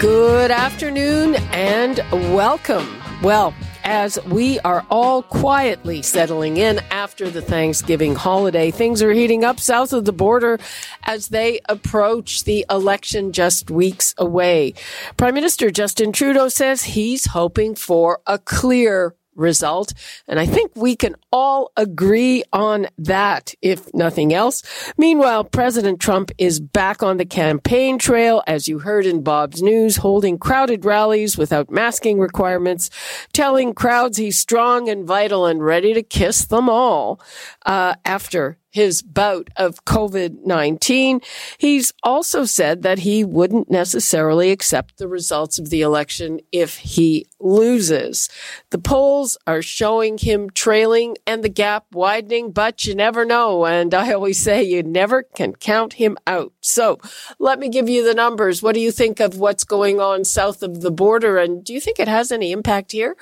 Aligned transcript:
Good 0.00 0.52
afternoon 0.52 1.34
and 1.50 1.98
welcome. 2.32 2.86
Well, 3.20 3.52
as 3.82 4.16
we 4.26 4.60
are 4.60 4.86
all 4.90 5.24
quietly 5.24 6.02
settling 6.02 6.56
in 6.56 6.78
after 6.92 7.28
the 7.28 7.42
Thanksgiving 7.42 8.14
holiday, 8.14 8.70
things 8.70 9.02
are 9.02 9.10
heating 9.10 9.42
up 9.42 9.58
south 9.58 9.92
of 9.92 10.04
the 10.04 10.12
border 10.12 10.60
as 11.02 11.28
they 11.28 11.58
approach 11.68 12.44
the 12.44 12.64
election 12.70 13.32
just 13.32 13.72
weeks 13.72 14.14
away. 14.18 14.74
Prime 15.16 15.34
Minister 15.34 15.68
Justin 15.68 16.12
Trudeau 16.12 16.48
says 16.48 16.84
he's 16.84 17.26
hoping 17.26 17.74
for 17.74 18.20
a 18.24 18.38
clear 18.38 19.16
result. 19.38 19.94
And 20.26 20.38
I 20.38 20.46
think 20.46 20.72
we 20.74 20.96
can 20.96 21.14
all 21.32 21.72
agree 21.76 22.42
on 22.52 22.88
that, 22.98 23.54
if 23.62 23.92
nothing 23.94 24.34
else. 24.34 24.62
Meanwhile, 24.98 25.44
President 25.44 26.00
Trump 26.00 26.30
is 26.38 26.60
back 26.60 27.02
on 27.02 27.16
the 27.16 27.24
campaign 27.24 27.98
trail, 27.98 28.42
as 28.46 28.68
you 28.68 28.80
heard 28.80 29.06
in 29.06 29.22
Bob's 29.22 29.62
News, 29.62 29.96
holding 29.98 30.38
crowded 30.38 30.84
rallies 30.84 31.38
without 31.38 31.70
masking 31.70 32.18
requirements, 32.18 32.90
telling 33.32 33.74
crowds 33.74 34.18
he's 34.18 34.38
strong 34.38 34.88
and 34.88 35.06
vital 35.06 35.46
and 35.46 35.64
ready 35.64 35.94
to 35.94 36.02
kiss 36.02 36.44
them 36.44 36.68
all 36.68 37.20
uh, 37.64 37.94
after 38.04 38.58
his 38.70 39.02
bout 39.02 39.48
of 39.56 39.84
COVID 39.84 40.44
19. 40.44 41.20
He's 41.56 41.92
also 42.02 42.44
said 42.44 42.82
that 42.82 43.00
he 43.00 43.24
wouldn't 43.24 43.70
necessarily 43.70 44.50
accept 44.50 44.98
the 44.98 45.08
results 45.08 45.58
of 45.58 45.70
the 45.70 45.80
election 45.80 46.40
if 46.52 46.78
he 46.78 47.26
loses. 47.40 48.28
The 48.70 48.78
polls 48.78 49.38
are 49.46 49.62
showing 49.62 50.18
him 50.18 50.50
trailing 50.50 51.16
and 51.26 51.42
the 51.42 51.48
gap 51.48 51.86
widening, 51.92 52.52
but 52.52 52.84
you 52.84 52.94
never 52.94 53.24
know. 53.24 53.64
And 53.64 53.94
I 53.94 54.12
always 54.12 54.38
say 54.38 54.62
you 54.62 54.82
never 54.82 55.22
can 55.22 55.54
count 55.54 55.94
him 55.94 56.18
out. 56.26 56.52
So 56.60 56.98
let 57.38 57.58
me 57.58 57.68
give 57.68 57.88
you 57.88 58.04
the 58.04 58.14
numbers. 58.14 58.62
What 58.62 58.74
do 58.74 58.80
you 58.80 58.92
think 58.92 59.20
of 59.20 59.38
what's 59.38 59.64
going 59.64 60.00
on 60.00 60.24
south 60.24 60.62
of 60.62 60.80
the 60.80 60.90
border? 60.90 61.38
And 61.38 61.64
do 61.64 61.72
you 61.72 61.80
think 61.80 61.98
it 61.98 62.08
has 62.08 62.30
any 62.30 62.52
impact 62.52 62.92
here? 62.92 63.16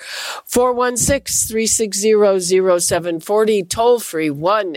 416 0.46 1.48
360 1.48 2.80
0740, 2.80 3.62
toll 3.64 4.00
free 4.00 4.30
1 4.30 4.76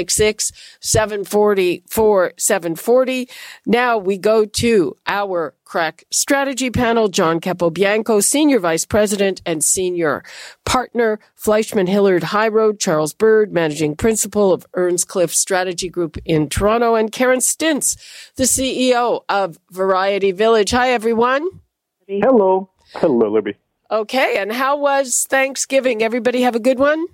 866 0.00 0.52
740 0.80 1.84
4740. 1.88 3.28
Now 3.66 3.98
we 3.98 4.18
go 4.18 4.44
to 4.44 4.96
our 5.06 5.54
crack 5.64 6.04
strategy 6.10 6.70
panel. 6.70 7.08
John 7.08 7.40
Capobianco, 7.40 8.22
Senior 8.22 8.58
Vice 8.58 8.84
President 8.84 9.40
and 9.46 9.62
Senior 9.62 10.24
Partner, 10.64 11.20
Fleishman 11.34 11.86
Hillard 11.86 12.24
High 12.24 12.48
Road, 12.48 12.80
Charles 12.80 13.14
Bird, 13.14 13.52
Managing 13.52 13.94
Principal 13.94 14.52
of 14.52 14.66
Earnscliffe 14.74 15.32
Strategy 15.32 15.88
Group 15.88 16.18
in 16.24 16.48
Toronto, 16.48 16.96
and 16.96 17.12
Karen 17.12 17.38
Stintz, 17.38 17.96
the 18.34 18.44
CEO 18.44 19.22
of 19.28 19.58
Variety 19.70 20.32
Village. 20.32 20.72
Hi, 20.72 20.90
everyone. 20.90 21.48
Hello. 22.08 22.70
Hello, 22.94 23.30
Libby. 23.30 23.54
Okay, 23.90 24.38
and 24.38 24.52
how 24.52 24.76
was 24.76 25.26
Thanksgiving? 25.28 26.02
Everybody 26.02 26.42
have 26.42 26.56
a 26.56 26.60
good 26.60 26.78
one? 26.78 27.06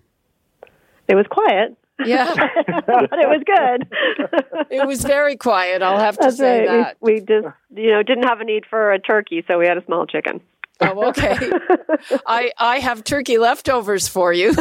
It 1.08 1.14
was 1.14 1.26
quiet. 1.28 1.76
Yeah. 2.05 2.33
but 2.66 3.19
it 3.19 3.28
was 3.28 3.42
good. 3.47 4.69
it 4.70 4.87
was 4.87 5.03
very 5.03 5.37
quiet, 5.37 5.82
I'll 5.82 5.98
have 5.98 6.16
to 6.16 6.25
That's 6.25 6.37
say 6.37 6.66
right. 6.66 6.84
that. 6.84 6.97
We, 7.00 7.15
we 7.15 7.20
just, 7.20 7.47
you 7.75 7.91
know, 7.91 8.03
didn't 8.03 8.25
have 8.25 8.41
a 8.41 8.44
need 8.44 8.65
for 8.69 8.93
a 8.93 8.98
turkey, 8.98 9.44
so 9.48 9.59
we 9.59 9.66
had 9.66 9.78
a 9.78 9.84
small 9.84 10.06
chicken. 10.06 10.41
Oh, 10.81 11.09
okay. 11.09 11.37
I 12.26 12.53
I 12.59 12.81
have 12.81 13.03
turkey 13.03 13.38
leftovers 13.38 14.09
for 14.09 14.32
you. 14.32 14.50
As 14.50 14.59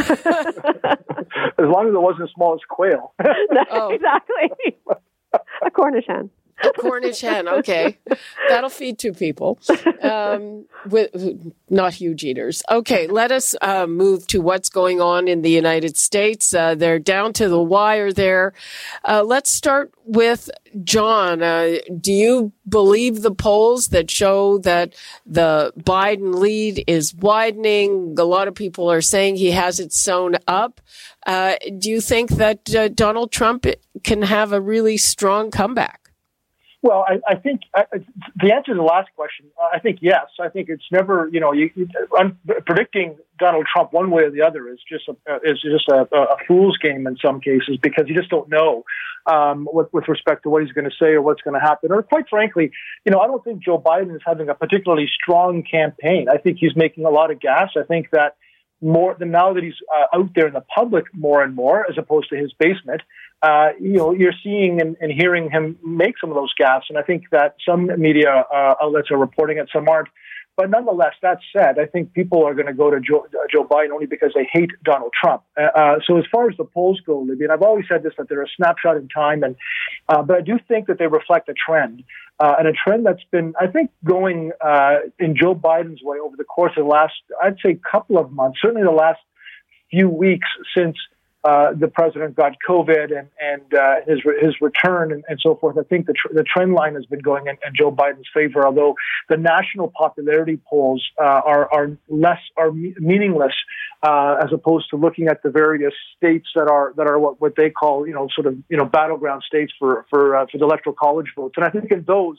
long 1.59 1.87
as 1.89 1.93
it 1.93 2.01
wasn't 2.01 2.23
as 2.23 2.29
small 2.35 2.53
as 2.53 2.61
quail. 2.69 3.13
Oh. 3.69 3.89
exactly. 3.89 4.77
a 5.65 5.71
Cornish 5.71 6.05
hen. 6.07 6.29
Cornish 6.77 7.21
hen, 7.21 7.47
okay. 7.47 7.97
That'll 8.49 8.69
feed 8.69 8.97
two 8.99 9.13
people. 9.13 9.59
Um, 10.01 10.65
with 10.87 11.51
not 11.69 11.95
huge 11.95 12.23
eaters. 12.23 12.61
Okay, 12.69 13.07
let 13.07 13.31
us 13.31 13.55
uh, 13.61 13.87
move 13.87 14.27
to 14.27 14.39
what's 14.39 14.69
going 14.69 15.01
on 15.01 15.27
in 15.27 15.41
the 15.41 15.49
United 15.49 15.97
States. 15.97 16.53
Uh, 16.53 16.75
they're 16.75 16.99
down 16.99 17.33
to 17.33 17.49
the 17.49 17.61
wire 17.61 18.11
there. 18.11 18.53
Uh, 19.03 19.23
let's 19.23 19.49
start 19.49 19.93
with 20.05 20.49
John. 20.83 21.41
Uh, 21.41 21.77
do 21.99 22.11
you 22.11 22.51
believe 22.69 23.21
the 23.21 23.33
polls 23.33 23.87
that 23.87 24.11
show 24.11 24.59
that 24.59 24.93
the 25.25 25.73
Biden 25.79 26.35
lead 26.35 26.83
is 26.87 27.13
widening? 27.15 28.15
A 28.17 28.23
lot 28.23 28.47
of 28.47 28.55
people 28.55 28.91
are 28.91 29.01
saying 29.01 29.35
he 29.35 29.51
has 29.51 29.79
it 29.79 29.91
sewn 29.91 30.37
up. 30.47 30.81
Uh, 31.25 31.55
do 31.79 31.89
you 31.89 32.01
think 32.01 32.31
that 32.31 32.75
uh, 32.75 32.87
Donald 32.89 33.31
Trump 33.31 33.65
can 34.03 34.21
have 34.21 34.51
a 34.51 34.61
really 34.61 34.97
strong 34.97 35.49
comeback? 35.49 36.04
Well, 36.85 37.03
I, 37.07 37.19
I 37.27 37.35
think 37.35 37.61
I, 37.75 37.85
the 38.35 38.53
answer 38.53 38.73
to 38.73 38.75
the 38.75 38.83
last 38.83 39.09
question, 39.15 39.47
I 39.73 39.79
think 39.79 39.97
yes. 40.03 40.27
I 40.39 40.49
think 40.49 40.69
it's 40.69 40.85
never, 40.91 41.27
you 41.33 41.39
know, 41.39 41.51
you, 41.51 41.71
you, 41.73 41.89
I'm 42.15 42.37
predicting 42.67 43.17
Donald 43.39 43.65
Trump 43.73 43.91
one 43.91 44.11
way 44.11 44.21
or 44.21 44.29
the 44.29 44.43
other 44.43 44.69
is 44.69 44.77
just 44.87 45.07
a, 45.07 45.35
is 45.37 45.59
just 45.63 45.87
a, 45.89 46.01
a 46.15 46.37
fool's 46.47 46.77
game 46.77 47.07
in 47.07 47.17
some 47.17 47.41
cases 47.41 47.79
because 47.81 48.05
you 48.07 48.13
just 48.13 48.29
don't 48.29 48.47
know 48.49 48.83
um, 49.25 49.67
with, 49.73 49.87
with 49.93 50.07
respect 50.07 50.43
to 50.43 50.49
what 50.49 50.61
he's 50.61 50.73
going 50.73 50.85
to 50.85 50.95
say 50.95 51.13
or 51.13 51.23
what's 51.23 51.41
going 51.41 51.59
to 51.59 51.59
happen. 51.59 51.91
Or 51.91 52.03
quite 52.03 52.29
frankly, 52.29 52.69
you 53.03 53.11
know, 53.11 53.19
I 53.19 53.25
don't 53.25 53.43
think 53.43 53.63
Joe 53.63 53.81
Biden 53.83 54.15
is 54.15 54.21
having 54.23 54.49
a 54.49 54.53
particularly 54.53 55.09
strong 55.11 55.63
campaign. 55.63 56.27
I 56.31 56.37
think 56.37 56.59
he's 56.59 56.75
making 56.75 57.05
a 57.05 57.09
lot 57.09 57.31
of 57.31 57.39
gas. 57.39 57.71
I 57.75 57.81
think 57.81 58.11
that 58.11 58.35
more 58.81 59.15
than 59.17 59.31
now 59.31 59.53
that 59.53 59.63
he's 59.63 59.75
uh, 59.97 60.17
out 60.17 60.29
there 60.35 60.47
in 60.47 60.53
the 60.53 60.61
public 60.61 61.05
more 61.13 61.43
and 61.43 61.55
more 61.55 61.85
as 61.89 61.97
opposed 61.97 62.29
to 62.29 62.35
his 62.35 62.53
basement 62.53 63.01
uh, 63.41 63.69
you 63.79 63.93
know, 63.93 64.11
you're 64.11 64.33
seeing 64.43 64.81
and, 64.81 64.95
and, 64.99 65.11
hearing 65.11 65.51
him 65.51 65.77
make 65.83 66.15
some 66.19 66.31
of 66.31 66.35
those 66.35 66.53
gaffes. 66.59 66.83
And 66.89 66.97
I 66.97 67.03
think 67.03 67.25
that 67.31 67.55
some 67.67 67.87
media 67.99 68.45
uh, 68.51 68.75
outlets 68.81 69.11
are 69.11 69.17
reporting 69.17 69.57
it, 69.57 69.69
some 69.71 69.87
aren't. 69.87 70.07
But 70.57 70.69
nonetheless, 70.69 71.13
that 71.21 71.39
said, 71.51 71.79
I 71.79 71.85
think 71.85 72.13
people 72.13 72.45
are 72.45 72.53
going 72.53 72.67
to 72.67 72.73
go 72.73 72.89
to 72.89 73.01
Joe, 73.01 73.27
uh, 73.27 73.47
Joe, 73.51 73.65
Biden 73.65 73.91
only 73.91 74.05
because 74.05 74.31
they 74.33 74.47
hate 74.51 74.71
Donald 74.83 75.11
Trump. 75.21 75.43
Uh, 75.57 75.63
uh, 75.63 75.99
so 76.05 76.17
as 76.17 76.23
far 76.31 76.49
as 76.49 76.55
the 76.55 76.63
polls 76.63 77.01
go, 77.05 77.19
Libby, 77.19 77.43
and 77.43 77.51
I've 77.51 77.61
always 77.61 77.85
said 77.89 78.03
this, 78.03 78.13
that 78.17 78.29
they're 78.29 78.41
a 78.41 78.47
snapshot 78.55 78.95
in 78.95 79.09
time, 79.09 79.43
and 79.43 79.57
uh, 80.07 80.21
but 80.21 80.37
I 80.37 80.41
do 80.41 80.57
think 80.67 80.87
that 80.87 80.97
they 80.97 81.07
reflect 81.07 81.49
a 81.49 81.53
trend. 81.53 82.03
and 82.39 82.67
a 82.67 82.71
trend 82.71 83.05
that's 83.05 83.23
been, 83.31 83.53
I 83.59 83.67
think, 83.67 83.91
going 84.05 84.51
in 85.19 85.35
Joe 85.35 85.55
Biden's 85.55 86.01
way 86.01 86.19
over 86.19 86.37
the 86.37 86.45
course 86.45 86.71
of 86.77 86.85
the 86.85 86.89
last, 86.89 87.13
I'd 87.43 87.57
say, 87.63 87.77
couple 87.91 88.17
of 88.17 88.31
months, 88.31 88.59
certainly 88.61 88.83
the 88.83 88.91
last 88.91 89.19
few 89.91 90.09
weeks 90.09 90.47
since 90.75 90.95
uh, 91.45 91.73
the 91.79 91.87
president 91.87 92.35
got 92.35 92.53
COVID 92.67 93.15
and 93.15 93.27
and 93.39 93.73
uh, 93.75 93.95
his 94.07 94.19
his 94.41 94.55
return 94.61 95.11
and, 95.11 95.23
and, 95.29 95.39
so 95.39 95.53
forth. 95.53 95.77
I 95.77 95.83
think 95.83 96.07
the 96.07 96.13
tr- 96.13 96.33
the 96.33 96.43
trend 96.43 96.73
line 96.73 96.95
has 96.95 97.05
been 97.05 97.19
going 97.19 97.45
in, 97.45 97.55
in, 97.65 97.75
Joe 97.75 97.91
Biden's 97.91 98.27
favor. 98.33 98.65
Although 98.65 98.95
the 99.29 99.37
national 99.37 99.93
popularity 99.95 100.59
polls 100.67 101.05
uh, 101.19 101.23
are 101.23 101.71
are 101.71 101.97
less 102.09 102.39
are 102.57 102.71
me- 102.71 102.95
meaningless 102.97 103.53
uh, 104.01 104.37
as 104.43 104.51
opposed 104.51 104.89
to 104.89 104.95
looking 104.95 105.27
at 105.27 105.43
the 105.43 105.51
various 105.51 105.93
states 106.17 106.47
that 106.55 106.67
are 106.67 106.93
that 106.97 107.05
are 107.05 107.19
what, 107.19 107.39
what 107.39 107.55
they 107.55 107.69
call 107.69 108.07
you 108.07 108.13
know 108.15 108.27
sort 108.33 108.47
of 108.47 108.57
you 108.67 108.77
know 108.77 108.85
battleground 108.85 109.43
states 109.45 109.71
for 109.77 110.07
for 110.09 110.35
uh, 110.35 110.45
for 110.51 110.57
the 110.57 110.63
electoral 110.63 110.95
college 110.99 111.27
votes. 111.35 111.53
And 111.57 111.65
I 111.65 111.69
think 111.69 111.91
in 111.91 112.03
those. 112.07 112.37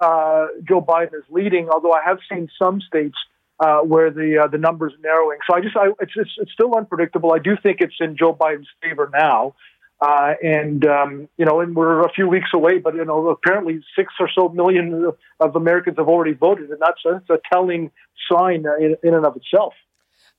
Joe 0.00 0.80
Biden 0.80 1.14
is 1.14 1.24
leading, 1.28 1.70
although 1.70 1.90
I 1.90 2.02
have 2.06 2.18
seen 2.30 2.48
some 2.56 2.80
states 2.80 3.16
uh, 3.60 3.80
where 3.80 4.10
the 4.10 4.44
uh, 4.44 4.46
the 4.48 4.58
numbers 4.58 4.92
narrowing. 5.02 5.38
So 5.48 5.56
I 5.56 5.60
just 5.60 5.76
I, 5.76 5.88
it's, 6.00 6.12
it's 6.16 6.30
it's 6.38 6.52
still 6.52 6.74
unpredictable. 6.76 7.32
I 7.32 7.38
do 7.38 7.56
think 7.62 7.78
it's 7.80 7.96
in 8.00 8.16
Joe 8.16 8.34
Biden's 8.34 8.68
favor 8.82 9.10
now. 9.12 9.54
Uh, 10.00 10.34
and 10.44 10.86
um, 10.86 11.28
you 11.38 11.44
know, 11.44 11.60
and 11.60 11.74
we're 11.74 12.04
a 12.04 12.12
few 12.12 12.28
weeks 12.28 12.50
away, 12.54 12.78
but 12.78 12.94
you 12.94 13.04
know, 13.04 13.28
apparently 13.30 13.80
six 13.96 14.14
or 14.20 14.30
so 14.32 14.48
million 14.48 15.10
of 15.40 15.56
Americans 15.56 15.96
have 15.98 16.06
already 16.06 16.34
voted, 16.34 16.70
and 16.70 16.78
that's 16.80 17.04
a, 17.04 17.20
that's 17.26 17.30
a 17.30 17.40
telling 17.52 17.90
sign 18.30 18.64
in, 18.80 18.96
in 19.02 19.14
and 19.14 19.26
of 19.26 19.36
itself. 19.36 19.74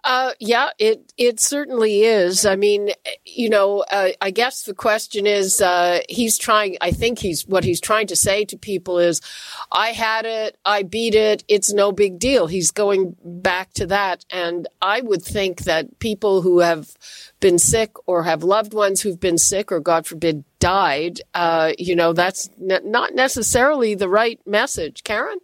Uh, 0.06 0.32
yeah, 0.40 0.70
it 0.80 1.12
it 1.18 1.42
certainly 1.42 2.04
is. 2.04 2.46
I 2.46 2.56
mean, 2.56 2.92
you 3.26 3.50
know, 3.50 3.84
uh, 3.92 4.10
I 4.22 4.32
guess 4.32 4.64
the 4.64 4.74
question 4.74 5.28
is, 5.28 5.60
uh, 5.60 6.00
he's 6.08 6.38
trying. 6.38 6.78
I 6.80 6.92
think 6.92 7.20
he's 7.20 7.46
what 7.46 7.66
he's 7.66 7.82
trying 7.82 8.08
to 8.08 8.16
say 8.16 8.46
to 8.46 8.58
people 8.58 8.98
is, 8.98 9.20
I 9.72 9.90
had 9.90 10.26
it, 10.26 10.58
I 10.66 10.84
beat 10.84 11.16
it, 11.16 11.44
it's 11.50 11.74
no 11.74 11.92
big 11.92 12.18
deal. 12.18 12.48
He's 12.48 12.72
going 12.72 13.18
back 13.24 13.74
to 13.74 13.86
that, 13.88 14.24
and 14.32 14.70
I 14.82 15.02
would 15.02 15.22
think 15.22 15.64
that 15.64 16.00
people 16.00 16.42
who 16.44 16.60
have 16.60 16.96
been 17.42 17.60
sick 17.60 17.92
or 18.08 18.24
have 18.24 18.42
loved 18.42 18.74
ones 18.74 19.02
who've 19.02 19.20
been 19.20 19.38
sick 19.38 19.70
or, 19.70 19.82
God 19.82 20.08
forbid, 20.08 20.46
died, 20.60 21.22
uh, 21.34 21.74
you 21.78 21.96
know, 21.96 22.14
that's 22.14 22.50
n- 22.60 22.90
not 22.90 23.16
necessarily 23.16 23.96
the 23.96 24.10
right 24.10 24.40
message. 24.46 25.04
Karen. 25.04 25.40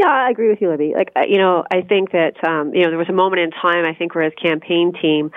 Yeah, 0.00 0.08
I 0.08 0.30
agree 0.30 0.48
with 0.48 0.62
you, 0.62 0.70
Libby. 0.70 0.94
Like, 0.96 1.12
you 1.28 1.36
know, 1.36 1.62
I 1.70 1.82
think 1.82 2.12
that, 2.12 2.42
um, 2.42 2.74
you 2.74 2.84
know, 2.84 2.88
there 2.88 2.96
was 2.96 3.10
a 3.10 3.12
moment 3.12 3.42
in 3.42 3.50
time, 3.50 3.84
I 3.84 3.92
think, 3.92 4.14
where 4.14 4.24
his 4.24 4.32
campaign 4.42 4.94
team 4.94 5.30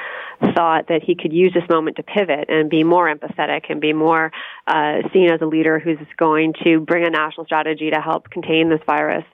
thought 0.55 0.87
that 0.87 1.01
he 1.03 1.15
could 1.15 1.33
use 1.33 1.53
this 1.53 1.67
moment 1.69 1.97
to 1.97 2.03
pivot 2.03 2.45
and 2.47 2.69
be 2.69 2.85
more 2.85 3.13
empathetic 3.13 3.63
and 3.67 3.81
be 3.81 3.91
more 3.91 4.31
uh, 4.65 4.99
seen 5.11 5.29
as 5.29 5.41
a 5.41 5.45
leader 5.45 5.79
who's 5.79 5.97
going 6.15 6.53
to 6.63 6.79
bring 6.79 7.05
a 7.05 7.09
national 7.09 7.45
strategy 7.45 7.89
to 7.89 7.99
help 7.99 8.29
contain 8.29 8.69
this 8.69 8.79
virus. 8.85 9.25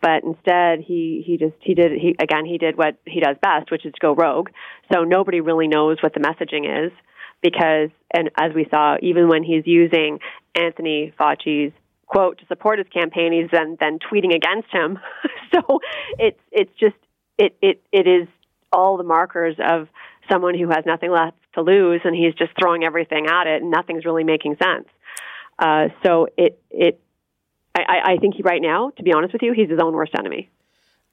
But 0.00 0.22
instead, 0.22 0.82
he, 0.86 1.24
he 1.26 1.36
just, 1.36 1.56
he 1.58 1.74
did, 1.74 1.90
he, 1.90 2.14
again, 2.20 2.44
he 2.46 2.56
did 2.56 2.76
what 2.78 2.96
he 3.06 3.18
does 3.18 3.34
best, 3.42 3.72
which 3.72 3.84
is 3.84 3.92
to 3.92 3.98
go 4.00 4.14
rogue. 4.14 4.50
So 4.92 5.02
nobody 5.02 5.40
really 5.40 5.66
knows 5.66 5.96
what 6.00 6.14
the 6.14 6.20
messaging 6.20 6.86
is 6.86 6.92
because, 7.42 7.90
and 8.14 8.30
as 8.38 8.54
we 8.54 8.68
saw, 8.70 8.98
even 9.02 9.26
when 9.26 9.42
he's 9.42 9.64
using 9.66 10.20
Anthony 10.54 11.12
Fauci's 11.18 11.72
quote 12.06 12.38
to 12.38 12.46
support 12.46 12.78
his 12.78 12.88
campaign, 12.88 13.32
he's 13.32 13.50
then 13.50 13.76
then 13.80 13.98
tweeting 13.98 14.34
against 14.34 14.68
him. 14.70 14.98
so 15.54 15.80
it's 16.18 16.40
it's 16.50 16.72
just 16.78 16.96
it 17.38 17.56
it 17.60 17.82
it 17.92 18.06
is 18.06 18.28
all 18.72 18.96
the 18.96 19.04
markers 19.04 19.56
of 19.58 19.88
someone 20.30 20.58
who 20.58 20.68
has 20.68 20.84
nothing 20.86 21.10
left 21.10 21.36
to 21.54 21.62
lose, 21.62 22.00
and 22.04 22.14
he's 22.14 22.34
just 22.34 22.52
throwing 22.60 22.84
everything 22.84 23.26
at 23.26 23.46
it, 23.46 23.62
and 23.62 23.70
nothing's 23.70 24.04
really 24.04 24.24
making 24.24 24.56
sense. 24.62 24.88
Uh, 25.58 25.88
so 26.04 26.28
it 26.36 26.60
it 26.70 27.00
I, 27.74 28.14
I 28.14 28.16
think 28.18 28.34
he 28.36 28.42
right 28.42 28.62
now, 28.62 28.90
to 28.96 29.02
be 29.02 29.12
honest 29.12 29.32
with 29.32 29.42
you, 29.42 29.52
he's 29.52 29.68
his 29.68 29.80
own 29.80 29.92
worst 29.94 30.12
enemy. 30.18 30.48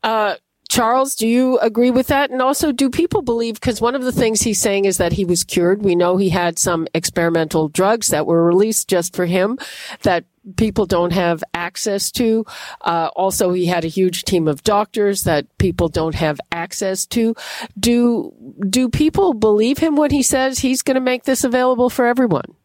Uh, 0.01 0.35
Charles, 0.69 1.15
do 1.15 1.27
you 1.27 1.59
agree 1.59 1.91
with 1.91 2.07
that? 2.07 2.31
And 2.31 2.41
also, 2.41 2.71
do 2.71 2.89
people 2.89 3.21
believe, 3.21 3.55
because 3.55 3.81
one 3.81 3.95
of 3.95 4.03
the 4.03 4.11
things 4.11 4.41
he's 4.41 4.59
saying 4.59 4.85
is 4.85 4.97
that 4.97 5.13
he 5.13 5.25
was 5.25 5.43
cured. 5.43 5.83
We 5.83 5.95
know 5.95 6.17
he 6.17 6.29
had 6.29 6.57
some 6.57 6.87
experimental 6.93 7.67
drugs 7.67 8.07
that 8.07 8.25
were 8.25 8.43
released 8.43 8.87
just 8.87 9.15
for 9.15 9.25
him 9.25 9.59
that 10.01 10.25
people 10.57 10.85
don't 10.85 11.13
have 11.13 11.43
access 11.53 12.11
to. 12.11 12.45
Uh, 12.81 13.09
also, 13.15 13.51
he 13.53 13.65
had 13.65 13.85
a 13.85 13.87
huge 13.87 14.23
team 14.23 14.47
of 14.47 14.63
doctors 14.63 15.23
that 15.23 15.57
people 15.57 15.89
don't 15.89 16.15
have 16.15 16.39
access 16.51 17.05
to. 17.07 17.35
Do, 17.79 18.33
do 18.69 18.89
people 18.89 19.33
believe 19.33 19.77
him 19.77 19.95
when 19.95 20.11
he 20.11 20.23
says 20.23 20.59
he's 20.59 20.81
going 20.81 20.95
to 20.95 21.01
make 21.01 21.23
this 21.23 21.43
available 21.43 21.89
for 21.89 22.05
everyone? 22.05 22.55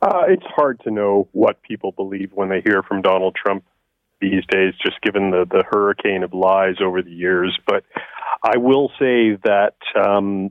Uh, 0.00 0.22
it's 0.28 0.46
hard 0.46 0.80
to 0.80 0.90
know 0.90 1.28
what 1.32 1.62
people 1.62 1.92
believe 1.92 2.32
when 2.34 2.48
they 2.48 2.60
hear 2.60 2.82
from 2.82 3.02
Donald 3.02 3.36
Trump 3.36 3.64
these 4.20 4.44
days, 4.50 4.74
just 4.82 5.00
given 5.00 5.30
the, 5.30 5.44
the 5.48 5.64
hurricane 5.70 6.22
of 6.22 6.34
lies 6.34 6.76
over 6.82 7.02
the 7.02 7.10
years. 7.10 7.56
But 7.66 7.84
I 8.42 8.56
will 8.56 8.88
say 8.98 9.36
that, 9.44 9.74
um, 9.96 10.50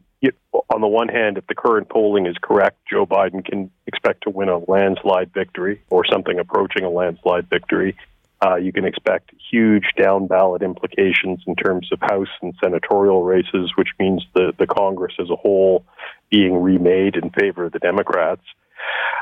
on 0.70 0.82
the 0.82 0.88
one 0.88 1.08
hand, 1.08 1.38
if 1.38 1.48
the 1.48 1.56
current 1.56 1.90
polling 1.90 2.26
is 2.26 2.36
correct, 2.42 2.78
Joe 2.90 3.06
Biden 3.06 3.44
can 3.44 3.72
expect 3.88 4.24
to 4.24 4.30
win 4.30 4.50
a 4.50 4.60
landslide 4.60 5.34
victory 5.34 5.82
or 5.90 6.06
something 6.06 6.40
approaching 6.40 6.84
a 6.84 6.90
landslide 6.90 7.50
victory. 7.50 7.96
Uh, 8.44 8.56
you 8.56 8.74
can 8.74 8.86
expect 8.86 9.32
huge 9.52 9.86
down 9.98 10.26
ballot 10.28 10.64
implications 10.64 11.44
in 11.46 11.56
terms 11.56 11.90
of 11.92 12.00
House 12.02 12.30
and 12.42 12.54
senatorial 12.64 13.24
races, 13.24 13.72
which 13.76 13.90
means 14.00 14.26
the, 14.34 14.52
the 14.58 14.66
Congress 14.66 15.14
as 15.20 15.30
a 15.30 15.36
whole 15.36 15.86
being 16.32 16.60
remade 16.62 17.16
in 17.16 17.30
favor 17.30 17.66
of 17.66 17.72
the 17.72 17.80
Democrats. 17.80 18.42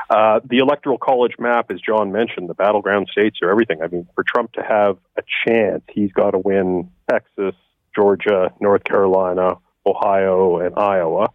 Uh, 0.08 0.40
the 0.44 0.58
electoral 0.58 0.96
college 0.96 1.34
map, 1.38 1.70
as 1.70 1.80
John 1.80 2.12
mentioned, 2.12 2.48
the 2.48 2.54
battleground 2.54 3.08
states 3.12 3.38
are 3.42 3.50
everything. 3.50 3.82
I 3.82 3.88
mean, 3.88 4.08
for 4.14 4.24
Trump 4.24 4.52
to 4.52 4.62
have 4.62 4.96
a 5.18 5.22
chance, 5.46 5.82
he's 5.90 6.12
got 6.12 6.30
to 6.30 6.38
win 6.38 6.90
Texas, 7.08 7.54
Georgia, 7.94 8.52
North 8.58 8.84
Carolina, 8.84 9.58
Ohio, 9.86 10.58
and 10.58 10.74
Iowa, 10.76 11.28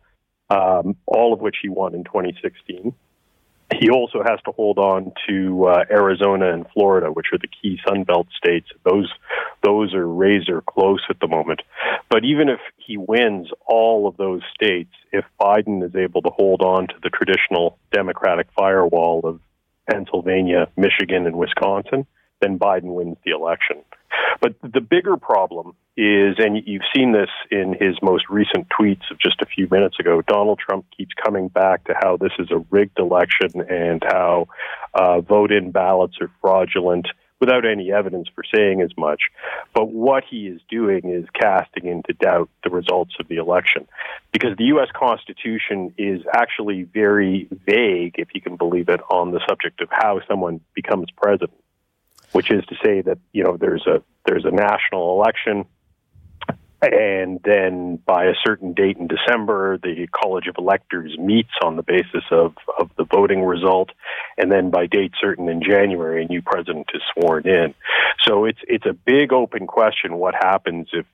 um, 0.50 0.95
all 1.06 1.33
of 1.33 1.39
which 1.39 1.57
he 1.62 1.69
won 1.69 1.95
in 1.95 2.03
2016 2.03 2.94
he 3.80 3.89
also 3.89 4.21
has 4.24 4.39
to 4.45 4.51
hold 4.51 4.77
on 4.77 5.12
to 5.27 5.65
uh, 5.65 5.86
Arizona 5.89 6.53
and 6.53 6.65
Florida, 6.74 7.12
which 7.12 7.27
are 7.33 7.39
the 7.39 7.47
key 7.47 7.80
Sunbelt 7.86 8.27
states. 8.38 8.68
Those 8.83 9.12
those 9.63 9.94
are 9.94 10.07
razor 10.07 10.62
close 10.62 11.01
at 11.09 11.19
the 11.19 11.27
moment. 11.27 11.62
But 12.09 12.24
even 12.24 12.50
if 12.50 12.59
he 12.77 12.97
wins 12.97 13.47
all 13.65 14.07
of 14.07 14.18
those 14.18 14.42
states, 14.53 14.94
if 15.12 15.25
Biden 15.41 15.83
is 15.83 15.95
able 15.95 16.21
to 16.21 16.30
hold 16.30 16.62
on 16.62 16.88
to 16.88 16.95
the 17.01 17.09
traditional 17.09 17.77
Democratic 17.91 18.48
firewall 18.56 19.21
of 19.24 19.39
Pennsylvania, 19.89 20.68
Michigan, 20.77 21.25
and 21.25 21.36
Wisconsin, 21.36 22.06
then 22.41 22.59
Biden 22.59 22.93
wins 22.93 23.17
the 23.25 23.31
election. 23.31 23.77
But 24.41 24.55
the 24.61 24.81
bigger 24.81 25.17
problem 25.17 25.75
is, 25.97 26.35
and 26.37 26.61
you've 26.65 26.83
seen 26.93 27.13
this 27.13 27.29
in 27.51 27.75
his 27.79 27.95
most 28.01 28.25
recent 28.29 28.67
tweets 28.69 29.09
of 29.11 29.19
just 29.19 29.41
a 29.41 29.45
few 29.45 29.67
minutes 29.71 29.99
ago, 29.99 30.21
Donald 30.21 30.59
Trump 30.59 30.85
keeps 30.95 31.13
coming 31.23 31.47
back 31.47 31.85
to 31.85 31.93
how 32.01 32.17
this 32.17 32.31
is 32.39 32.51
a 32.51 32.59
rigged 32.69 32.99
election 32.99 33.61
and 33.69 34.03
how 34.03 34.47
uh, 34.93 35.21
vote 35.21 35.51
in 35.51 35.71
ballots 35.71 36.15
are 36.21 36.31
fraudulent 36.41 37.07
without 37.39 37.65
any 37.65 37.91
evidence 37.91 38.27
for 38.33 38.43
saying 38.55 38.81
as 38.81 38.91
much. 38.97 39.23
But 39.73 39.89
what 39.89 40.23
he 40.29 40.47
is 40.47 40.61
doing 40.69 41.09
is 41.09 41.25
casting 41.39 41.85
into 41.85 42.13
doubt 42.13 42.49
the 42.63 42.69
results 42.69 43.13
of 43.19 43.27
the 43.27 43.35
election 43.35 43.88
because 44.31 44.55
the 44.57 44.65
U.S. 44.65 44.88
Constitution 44.93 45.93
is 45.97 46.21
actually 46.33 46.83
very 46.83 47.47
vague, 47.65 48.15
if 48.17 48.29
you 48.33 48.41
can 48.41 48.55
believe 48.55 48.89
it, 48.89 49.01
on 49.09 49.31
the 49.31 49.41
subject 49.47 49.81
of 49.81 49.89
how 49.91 50.21
someone 50.27 50.61
becomes 50.73 51.07
president 51.11 51.59
which 52.35 52.51
is 52.51 52.65
to 52.65 52.75
say 52.83 52.99
that 52.99 53.17
you 53.31 53.45
know 53.45 53.55
there's 53.55 53.87
a 53.87 54.03
there's 54.25 54.43
a 54.43 54.51
national 54.51 55.15
election 55.15 55.65
and 56.81 57.39
then 57.43 57.95
by 58.05 58.25
a 58.25 58.33
certain 58.45 58.73
date 58.73 58.97
in 58.97 59.07
December, 59.07 59.77
the 59.77 60.07
College 60.11 60.47
of 60.47 60.55
Electors 60.57 61.17
meets 61.17 61.53
on 61.63 61.77
the 61.77 61.81
basis 61.81 62.23
of, 62.29 62.53
of 62.77 62.91
the 62.97 63.05
voting 63.05 63.41
result, 63.41 63.89
and 64.37 64.51
then 64.51 64.69
by 64.69 64.85
date 64.85 65.13
certain 65.19 65.47
in 65.49 65.63
January, 65.63 66.23
a 66.23 66.27
new 66.27 66.41
president 66.41 66.87
is 66.93 67.01
sworn 67.13 67.47
in. 67.47 67.73
So 68.27 68.43
it's 68.43 68.59
it's 68.67 68.85
a 68.85 68.93
big 68.93 69.31
open 69.31 69.65
question 69.65 70.17
what 70.17 70.35
happens 70.35 70.89
if 70.91 71.05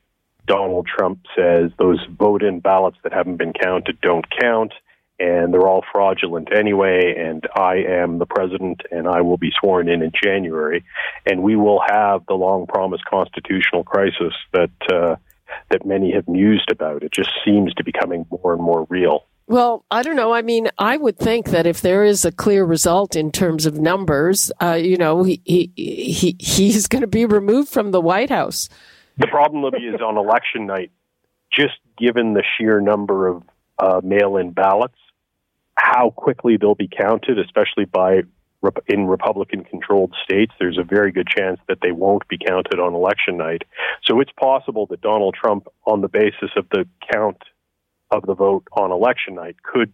Donald 0.47 0.87
Trump 0.87 1.19
says 1.37 1.71
those 1.77 1.99
vote-in 2.09 2.59
ballots 2.59 2.97
that 3.03 3.13
haven't 3.13 3.37
been 3.37 3.53
counted 3.53 4.01
don't 4.01 4.25
count, 4.41 4.73
and 5.21 5.53
they're 5.53 5.67
all 5.67 5.83
fraudulent 5.91 6.49
anyway, 6.51 7.13
and 7.17 7.47
I 7.55 7.75
am 8.01 8.17
the 8.17 8.25
president, 8.25 8.81
and 8.89 9.07
I 9.07 9.21
will 9.21 9.37
be 9.37 9.51
sworn 9.59 9.87
in 9.87 10.01
in 10.01 10.11
January, 10.23 10.83
and 11.29 11.43
we 11.43 11.55
will 11.55 11.81
have 11.87 12.25
the 12.27 12.33
long-promised 12.33 13.05
constitutional 13.05 13.83
crisis 13.83 14.33
that 14.53 14.71
uh, 14.91 15.15
that 15.69 15.85
many 15.85 16.11
have 16.13 16.27
mused 16.27 16.71
about. 16.71 17.03
It 17.03 17.13
just 17.13 17.31
seems 17.45 17.73
to 17.75 17.83
be 17.83 17.91
becoming 17.91 18.25
more 18.31 18.53
and 18.53 18.61
more 18.61 18.87
real. 18.89 19.25
Well, 19.47 19.83
I 19.91 20.01
don't 20.01 20.15
know. 20.15 20.33
I 20.33 20.41
mean, 20.41 20.69
I 20.77 20.95
would 20.95 21.17
think 21.17 21.49
that 21.49 21.65
if 21.65 21.81
there 21.81 22.05
is 22.05 22.23
a 22.23 22.31
clear 22.31 22.63
result 22.63 23.15
in 23.15 23.31
terms 23.31 23.65
of 23.65 23.79
numbers, 23.79 24.49
uh, 24.61 24.79
you 24.81 24.95
know, 24.95 25.23
he, 25.23 25.41
he, 25.43 25.71
he 25.75 26.37
he's 26.39 26.87
going 26.87 27.01
to 27.01 27.07
be 27.07 27.25
removed 27.25 27.69
from 27.69 27.91
the 27.91 27.99
White 27.99 28.29
House. 28.29 28.69
The 29.17 29.27
problem, 29.27 29.61
Libby, 29.63 29.85
is 29.87 29.99
on 30.01 30.17
election 30.17 30.67
night. 30.67 30.91
Just 31.51 31.73
given 31.97 32.33
the 32.33 32.43
sheer 32.57 32.79
number 32.79 33.27
of 33.27 33.43
uh, 33.77 33.99
mail-in 34.03 34.51
ballots, 34.51 34.97
how 35.75 36.11
quickly 36.11 36.57
they'll 36.57 36.75
be 36.75 36.89
counted, 36.89 37.39
especially 37.39 37.85
by 37.85 38.21
in 38.87 39.07
Republican 39.07 39.63
controlled 39.63 40.13
states, 40.23 40.53
there's 40.59 40.77
a 40.77 40.83
very 40.83 41.11
good 41.11 41.27
chance 41.27 41.59
that 41.67 41.79
they 41.81 41.91
won't 41.91 42.27
be 42.27 42.37
counted 42.37 42.79
on 42.79 42.93
election 42.93 43.37
night. 43.37 43.63
So 44.05 44.19
it's 44.19 44.31
possible 44.39 44.85
that 44.87 45.01
Donald 45.01 45.35
Trump, 45.41 45.67
on 45.85 46.01
the 46.01 46.07
basis 46.07 46.51
of 46.55 46.67
the 46.69 46.87
count 47.11 47.41
of 48.11 48.23
the 48.25 48.35
vote 48.35 48.63
on 48.73 48.91
election 48.91 49.35
night, 49.35 49.55
could 49.63 49.91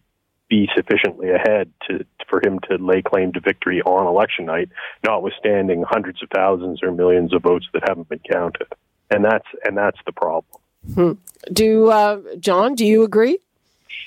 be 0.48 0.68
sufficiently 0.74 1.30
ahead 1.30 1.70
to 1.88 2.04
for 2.28 2.40
him 2.44 2.58
to 2.68 2.76
lay 2.76 3.02
claim 3.02 3.32
to 3.32 3.40
victory 3.40 3.80
on 3.82 4.06
election 4.06 4.46
night, 4.46 4.68
notwithstanding 5.04 5.84
hundreds 5.86 6.22
of 6.22 6.28
thousands 6.34 6.82
or 6.82 6.90
millions 6.90 7.32
of 7.34 7.42
votes 7.42 7.66
that 7.72 7.82
haven't 7.86 8.08
been 8.08 8.20
counted. 8.30 8.66
And 9.10 9.24
that's 9.24 9.46
and 9.64 9.76
that's 9.76 9.98
the 10.04 10.12
problem. 10.12 10.60
Hmm. 10.94 11.12
Do 11.52 11.90
uh, 11.90 12.20
John? 12.38 12.74
Do 12.74 12.84
you 12.84 13.02
agree? 13.02 13.38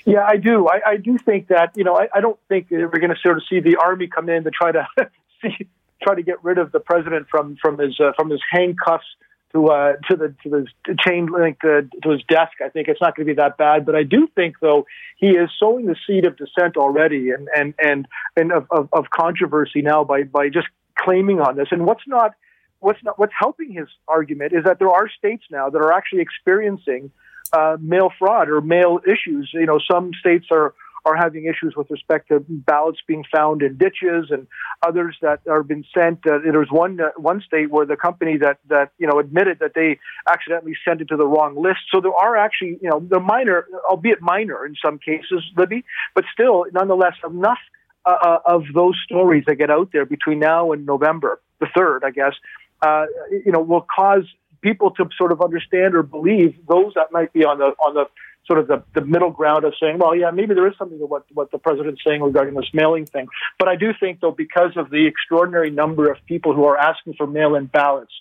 Yeah, 0.04 0.24
I 0.26 0.36
do. 0.36 0.68
I, 0.68 0.80
I 0.92 0.96
do 0.96 1.18
think 1.18 1.48
that 1.48 1.72
you 1.76 1.84
know 1.84 1.96
I, 1.96 2.08
I 2.14 2.20
don't 2.20 2.38
think 2.48 2.68
we're 2.70 2.88
going 2.88 3.10
to 3.10 3.20
sort 3.22 3.36
of 3.36 3.44
see 3.48 3.60
the 3.60 3.76
army 3.76 4.08
come 4.08 4.28
in 4.28 4.44
to 4.44 4.50
try 4.50 4.72
to 4.72 4.86
see 5.42 5.68
try 6.02 6.14
to 6.14 6.22
get 6.22 6.42
rid 6.42 6.58
of 6.58 6.72
the 6.72 6.80
president 6.80 7.28
from 7.28 7.56
from 7.60 7.78
his 7.78 7.98
uh, 8.00 8.12
from 8.16 8.30
his 8.30 8.40
handcuffs 8.50 9.06
to 9.52 9.68
uh, 9.68 9.92
to 10.10 10.16
the 10.16 10.34
to 10.42 10.48
the 10.48 10.96
chain 11.06 11.26
link 11.26 11.60
to, 11.60 11.88
to 12.02 12.10
his 12.10 12.22
desk. 12.28 12.52
I 12.64 12.68
think 12.68 12.88
it's 12.88 13.00
not 13.00 13.16
going 13.16 13.26
to 13.26 13.34
be 13.34 13.36
that 13.36 13.56
bad, 13.56 13.86
but 13.86 13.94
I 13.94 14.02
do 14.02 14.28
think 14.34 14.56
though 14.60 14.86
he 15.16 15.28
is 15.28 15.50
sowing 15.58 15.86
the 15.86 15.96
seed 16.06 16.24
of 16.24 16.36
dissent 16.36 16.76
already 16.76 17.30
and 17.30 17.48
and 17.54 17.74
and 17.78 18.08
and 18.36 18.52
of, 18.52 18.66
of, 18.70 18.88
of 18.92 19.10
controversy 19.10 19.82
now 19.82 20.04
by 20.04 20.24
by 20.24 20.48
just 20.48 20.68
claiming 20.98 21.40
on 21.40 21.56
this. 21.56 21.68
And 21.70 21.86
what's 21.86 22.06
not 22.06 22.34
what's 22.80 23.02
not 23.02 23.18
what's 23.18 23.34
helping 23.38 23.72
his 23.72 23.88
argument 24.08 24.52
is 24.52 24.64
that 24.64 24.78
there 24.78 24.90
are 24.90 25.08
states 25.08 25.44
now 25.50 25.70
that 25.70 25.78
are 25.78 25.92
actually 25.92 26.20
experiencing 26.20 27.10
uh, 27.52 27.76
mail 27.80 28.10
fraud 28.18 28.48
or 28.48 28.60
mail 28.60 29.00
issues. 29.04 29.50
You 29.52 29.66
know, 29.66 29.80
some 29.90 30.12
states 30.20 30.46
are 30.50 30.74
are 31.04 31.16
having 31.16 31.46
issues 31.46 31.74
with 31.76 31.90
respect 31.90 32.28
to 32.28 32.44
ballots 32.48 33.00
being 33.08 33.24
found 33.34 33.60
in 33.60 33.76
ditches 33.76 34.30
and 34.30 34.46
others 34.86 35.16
that 35.20 35.40
are 35.48 35.64
being 35.64 35.84
sent. 35.92 36.24
Uh, 36.24 36.38
there's 36.44 36.70
one 36.70 37.00
uh, 37.00 37.08
one 37.16 37.40
state 37.40 37.70
where 37.70 37.84
the 37.84 37.96
company 37.96 38.36
that 38.38 38.58
that 38.68 38.92
you 38.98 39.06
know 39.06 39.18
admitted 39.18 39.58
that 39.58 39.72
they 39.74 39.98
accidentally 40.28 40.74
sent 40.84 41.00
it 41.00 41.08
to 41.08 41.16
the 41.16 41.26
wrong 41.26 41.60
list. 41.60 41.80
So 41.92 42.00
there 42.00 42.14
are 42.14 42.36
actually 42.36 42.78
you 42.80 42.90
know 42.90 43.00
the 43.00 43.20
minor, 43.20 43.66
albeit 43.90 44.20
minor 44.20 44.64
in 44.64 44.76
some 44.84 44.98
cases, 44.98 45.42
Libby, 45.56 45.84
but 46.14 46.24
still 46.32 46.66
nonetheless 46.72 47.14
enough 47.28 47.58
uh, 48.04 48.16
uh, 48.22 48.38
of 48.46 48.64
those 48.74 48.96
stories 49.04 49.44
that 49.46 49.56
get 49.56 49.70
out 49.70 49.90
there 49.92 50.06
between 50.06 50.38
now 50.38 50.72
and 50.72 50.86
November 50.86 51.40
the 51.62 51.68
third, 51.76 52.02
I 52.04 52.10
guess, 52.10 52.34
uh, 52.82 53.06
you 53.30 53.52
know, 53.52 53.60
will 53.60 53.86
cause 53.94 54.24
people 54.62 54.90
to 54.92 55.08
sort 55.18 55.32
of 55.32 55.42
understand 55.42 55.94
or 55.94 56.02
believe 56.02 56.56
those 56.66 56.92
that 56.94 57.12
might 57.12 57.32
be 57.32 57.44
on 57.44 57.58
the 57.58 57.74
on 57.84 57.94
the 57.94 58.06
sort 58.46 58.58
of 58.58 58.66
the, 58.66 58.82
the 58.94 59.04
middle 59.06 59.30
ground 59.30 59.64
of 59.64 59.72
saying, 59.80 59.98
well, 59.98 60.16
yeah, 60.16 60.30
maybe 60.30 60.54
there 60.54 60.66
is 60.66 60.74
something 60.76 60.98
to 60.98 61.06
what, 61.06 61.24
what 61.32 61.50
the 61.52 61.58
president's 61.58 62.02
saying 62.04 62.20
regarding 62.22 62.54
this 62.54 62.68
mailing 62.72 63.06
thing. 63.06 63.28
But 63.58 63.68
I 63.68 63.76
do 63.76 63.92
think, 63.98 64.20
though, 64.20 64.32
because 64.32 64.76
of 64.76 64.90
the 64.90 65.06
extraordinary 65.06 65.70
number 65.70 66.10
of 66.10 66.18
people 66.26 66.52
who 66.52 66.64
are 66.64 66.76
asking 66.76 67.14
for 67.14 67.26
mail-in 67.26 67.66
ballots, 67.66 68.12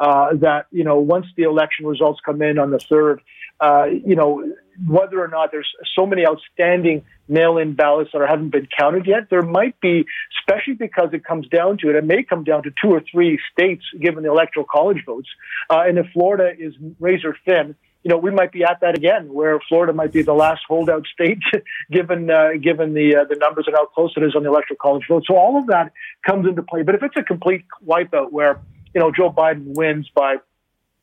uh, 0.00 0.34
that, 0.36 0.66
you 0.70 0.84
know, 0.84 0.98
once 0.98 1.26
the 1.36 1.42
election 1.42 1.86
results 1.86 2.20
come 2.24 2.40
in 2.42 2.58
on 2.58 2.70
the 2.70 2.78
third, 2.78 3.20
uh, 3.60 3.84
you 3.84 4.16
know, 4.16 4.50
whether 4.86 5.22
or 5.22 5.28
not 5.28 5.50
there's 5.52 5.68
so 5.94 6.06
many 6.06 6.26
outstanding 6.26 7.04
mail-in 7.28 7.74
ballots 7.74 8.10
that 8.12 8.26
haven't 8.28 8.50
been 8.50 8.68
counted 8.78 9.06
yet, 9.06 9.28
there 9.30 9.42
might 9.42 9.80
be, 9.80 10.04
especially 10.40 10.74
because 10.74 11.10
it 11.12 11.24
comes 11.24 11.48
down 11.48 11.78
to 11.78 11.90
it, 11.90 11.96
it 11.96 12.04
may 12.04 12.22
come 12.22 12.44
down 12.44 12.62
to 12.62 12.70
two 12.82 12.90
or 12.90 13.02
three 13.10 13.38
states 13.52 13.84
given 14.00 14.22
the 14.22 14.30
electoral 14.30 14.66
college 14.70 15.02
votes. 15.04 15.28
Uh, 15.70 15.82
and 15.86 15.98
if 15.98 16.06
Florida 16.12 16.52
is 16.58 16.74
razor 17.00 17.36
thin, 17.44 17.74
you 18.06 18.10
know, 18.10 18.18
we 18.18 18.30
might 18.30 18.52
be 18.52 18.62
at 18.62 18.78
that 18.82 18.96
again, 18.96 19.34
where 19.34 19.58
Florida 19.68 19.92
might 19.92 20.12
be 20.12 20.22
the 20.22 20.32
last 20.32 20.62
holdout 20.68 21.04
state, 21.12 21.42
given 21.90 22.30
uh, 22.30 22.50
given 22.62 22.94
the 22.94 23.16
uh, 23.16 23.24
the 23.24 23.34
numbers 23.34 23.64
and 23.66 23.74
how 23.74 23.86
close 23.86 24.12
it 24.16 24.22
is 24.22 24.36
on 24.36 24.44
the 24.44 24.48
electoral 24.48 24.78
college 24.80 25.02
vote. 25.08 25.24
So 25.26 25.34
all 25.34 25.58
of 25.58 25.66
that 25.66 25.90
comes 26.24 26.46
into 26.46 26.62
play. 26.62 26.82
But 26.84 26.94
if 26.94 27.02
it's 27.02 27.16
a 27.16 27.24
complete 27.24 27.64
wipeout, 27.84 28.30
where 28.30 28.60
you 28.94 29.00
know 29.00 29.10
Joe 29.10 29.32
Biden 29.32 29.74
wins 29.74 30.08
by, 30.14 30.36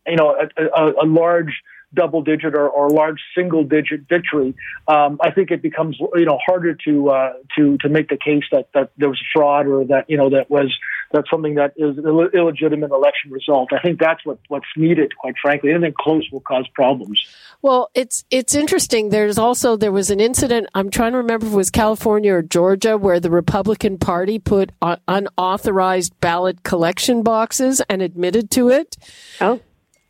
you 0.07 0.15
know, 0.15 0.33
a, 0.33 0.63
a, 0.63 1.03
a 1.03 1.05
large 1.05 1.61
double 1.93 2.21
digit 2.21 2.55
or, 2.55 2.69
or 2.69 2.89
large 2.89 3.19
single 3.35 3.63
digit 3.63 4.01
victory, 4.09 4.55
um, 4.87 5.19
I 5.21 5.31
think 5.31 5.51
it 5.51 5.61
becomes 5.61 5.97
you 5.99 6.25
know 6.25 6.39
harder 6.45 6.75
to 6.85 7.09
uh, 7.09 7.33
to 7.57 7.77
to 7.79 7.89
make 7.89 8.09
the 8.09 8.17
case 8.17 8.43
that 8.51 8.69
that 8.73 8.91
there 8.97 9.09
was 9.09 9.21
fraud 9.33 9.67
or 9.67 9.85
that 9.85 10.09
you 10.09 10.17
know 10.17 10.29
that 10.29 10.49
was 10.49 10.73
that's 11.11 11.29
something 11.29 11.55
that 11.55 11.73
is 11.77 11.97
an 11.97 12.05
Ill- 12.05 12.29
illegitimate 12.33 12.91
election 12.91 13.31
result. 13.31 13.71
I 13.71 13.79
think 13.79 13.99
that's 13.99 14.25
what 14.25 14.39
what's 14.47 14.65
needed. 14.75 15.15
Quite 15.17 15.35
frankly, 15.41 15.71
anything 15.71 15.93
close 15.97 16.27
will 16.31 16.41
cause 16.41 16.67
problems. 16.73 17.25
Well, 17.61 17.89
it's 17.93 18.25
it's 18.29 18.55
interesting. 18.55 19.09
There's 19.09 19.37
also 19.37 19.77
there 19.77 19.91
was 19.91 20.09
an 20.09 20.19
incident. 20.19 20.67
I'm 20.73 20.89
trying 20.89 21.13
to 21.13 21.19
remember 21.19 21.45
if 21.45 21.53
it 21.53 21.55
was 21.55 21.69
California 21.69 22.33
or 22.33 22.41
Georgia 22.41 22.97
where 22.97 23.19
the 23.19 23.29
Republican 23.29 23.97
Party 23.97 24.39
put 24.39 24.71
unauthorized 25.07 26.19
ballot 26.19 26.63
collection 26.63 27.23
boxes 27.23 27.81
and 27.89 28.01
admitted 28.01 28.49
to 28.51 28.69
it. 28.69 28.97
Oh. 29.39 29.61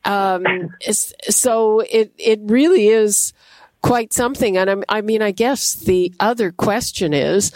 Um, 0.05 0.73
so 1.29 1.79
it 1.79 2.13
it 2.17 2.39
really 2.43 2.87
is 2.87 3.33
quite 3.81 4.13
something. 4.13 4.57
And 4.57 4.69
I, 4.69 4.97
I 4.97 5.01
mean, 5.01 5.21
I 5.21 5.31
guess 5.31 5.75
the 5.75 6.13
other 6.19 6.51
question 6.51 7.13
is, 7.13 7.51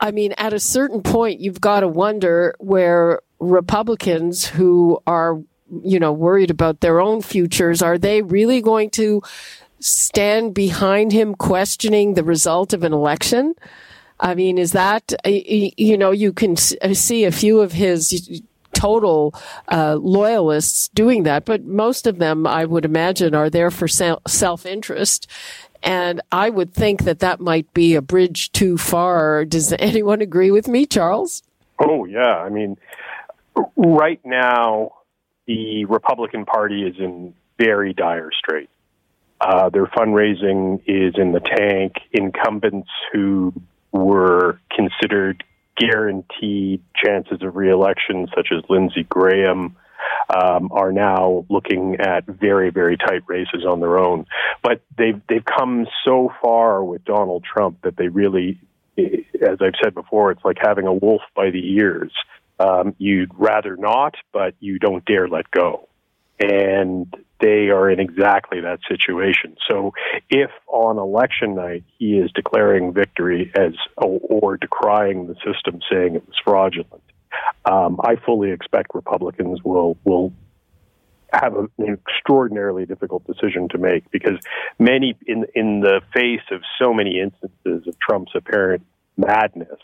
I 0.00 0.10
mean, 0.10 0.32
at 0.38 0.52
a 0.52 0.60
certain 0.60 1.02
point, 1.02 1.40
you've 1.40 1.60
got 1.60 1.80
to 1.80 1.88
wonder 1.88 2.54
where 2.58 3.20
Republicans 3.38 4.46
who 4.46 5.00
are, 5.06 5.40
you 5.84 6.00
know, 6.00 6.12
worried 6.12 6.50
about 6.50 6.80
their 6.80 7.00
own 7.00 7.22
futures, 7.22 7.82
are 7.82 7.98
they 7.98 8.22
really 8.22 8.60
going 8.60 8.90
to 8.90 9.22
stand 9.78 10.54
behind 10.54 11.12
him 11.12 11.34
questioning 11.34 12.14
the 12.14 12.24
result 12.24 12.72
of 12.72 12.82
an 12.82 12.92
election? 12.92 13.54
I 14.18 14.34
mean, 14.34 14.58
is 14.58 14.72
that, 14.72 15.14
you 15.24 15.96
know, 15.96 16.10
you 16.10 16.32
can 16.32 16.56
see 16.56 17.24
a 17.24 17.32
few 17.32 17.60
of 17.60 17.72
his 17.72 18.42
total 18.80 19.34
uh, 19.68 19.96
loyalists 19.96 20.88
doing 20.88 21.24
that, 21.24 21.44
but 21.44 21.64
most 21.64 22.06
of 22.06 22.18
them, 22.18 22.46
I 22.46 22.64
would 22.64 22.86
imagine, 22.86 23.34
are 23.34 23.50
there 23.50 23.70
for 23.70 23.86
self 23.86 24.64
interest. 24.64 25.26
And 25.82 26.20
I 26.32 26.50
would 26.50 26.72
think 26.74 27.04
that 27.04 27.20
that 27.20 27.40
might 27.40 27.72
be 27.74 27.94
a 27.94 28.02
bridge 28.02 28.52
too 28.52 28.78
far. 28.78 29.44
Does 29.44 29.72
anyone 29.78 30.22
agree 30.22 30.50
with 30.50 30.66
me, 30.66 30.86
Charles? 30.86 31.42
Oh, 31.78 32.04
yeah. 32.04 32.36
I 32.36 32.48
mean, 32.48 32.78
right 33.76 34.20
now, 34.24 34.92
the 35.46 35.84
Republican 35.86 36.44
Party 36.46 36.82
is 36.82 36.96
in 36.98 37.34
very 37.58 37.92
dire 37.92 38.30
straits. 38.32 38.72
Uh, 39.40 39.70
their 39.70 39.86
fundraising 39.86 40.82
is 40.86 41.14
in 41.16 41.32
the 41.32 41.40
tank. 41.40 41.94
Incumbents 42.12 42.90
who 43.12 43.52
were 43.92 44.60
considered 44.70 45.42
guaranteed 45.80 46.82
chances 46.94 47.42
of 47.42 47.56
reelection, 47.56 48.28
such 48.36 48.48
as 48.52 48.62
Lindsey 48.68 49.04
Graham, 49.08 49.76
um, 50.34 50.70
are 50.72 50.92
now 50.92 51.44
looking 51.48 51.96
at 52.00 52.26
very, 52.26 52.70
very 52.70 52.96
tight 52.96 53.22
races 53.26 53.64
on 53.68 53.80
their 53.80 53.98
own. 53.98 54.26
But 54.62 54.82
they've 54.96 55.20
they've 55.28 55.44
come 55.44 55.86
so 56.04 56.32
far 56.42 56.84
with 56.84 57.04
Donald 57.04 57.44
Trump 57.44 57.82
that 57.82 57.96
they 57.96 58.08
really, 58.08 58.60
as 58.96 59.58
I've 59.60 59.74
said 59.82 59.94
before, 59.94 60.30
it's 60.30 60.44
like 60.44 60.58
having 60.60 60.86
a 60.86 60.92
wolf 60.92 61.22
by 61.34 61.50
the 61.50 61.74
ears. 61.74 62.12
Um, 62.58 62.94
you'd 62.98 63.32
rather 63.38 63.76
not, 63.76 64.14
but 64.32 64.54
you 64.60 64.78
don't 64.78 65.04
dare 65.06 65.28
let 65.28 65.50
go. 65.50 65.88
And 66.38 67.12
they 67.40 67.68
are 67.70 67.90
in 67.90 68.00
exactly 68.00 68.60
that 68.60 68.80
situation. 68.88 69.56
So 69.68 69.92
if 70.28 70.50
on 70.66 70.98
election 70.98 71.54
night 71.54 71.84
he 71.98 72.18
is 72.18 72.30
declaring 72.32 72.92
victory 72.92 73.50
as 73.54 73.72
or 73.96 74.56
decrying 74.56 75.26
the 75.26 75.34
system, 75.36 75.80
saying 75.90 76.16
it 76.16 76.26
was 76.26 76.36
fraudulent, 76.44 77.02
um, 77.64 78.00
I 78.02 78.16
fully 78.16 78.50
expect 78.50 78.94
Republicans 78.94 79.60
will 79.64 79.96
will 80.04 80.32
have 81.32 81.54
a, 81.54 81.68
an 81.78 81.98
extraordinarily 82.06 82.86
difficult 82.86 83.24
decision 83.26 83.68
to 83.68 83.78
make 83.78 84.10
because 84.10 84.38
many 84.78 85.16
in 85.26 85.46
in 85.54 85.80
the 85.80 86.00
face 86.12 86.42
of 86.50 86.62
so 86.80 86.92
many 86.92 87.20
instances 87.20 87.86
of 87.86 87.98
Trump's 88.00 88.32
apparent 88.34 88.84
madness, 89.16 89.78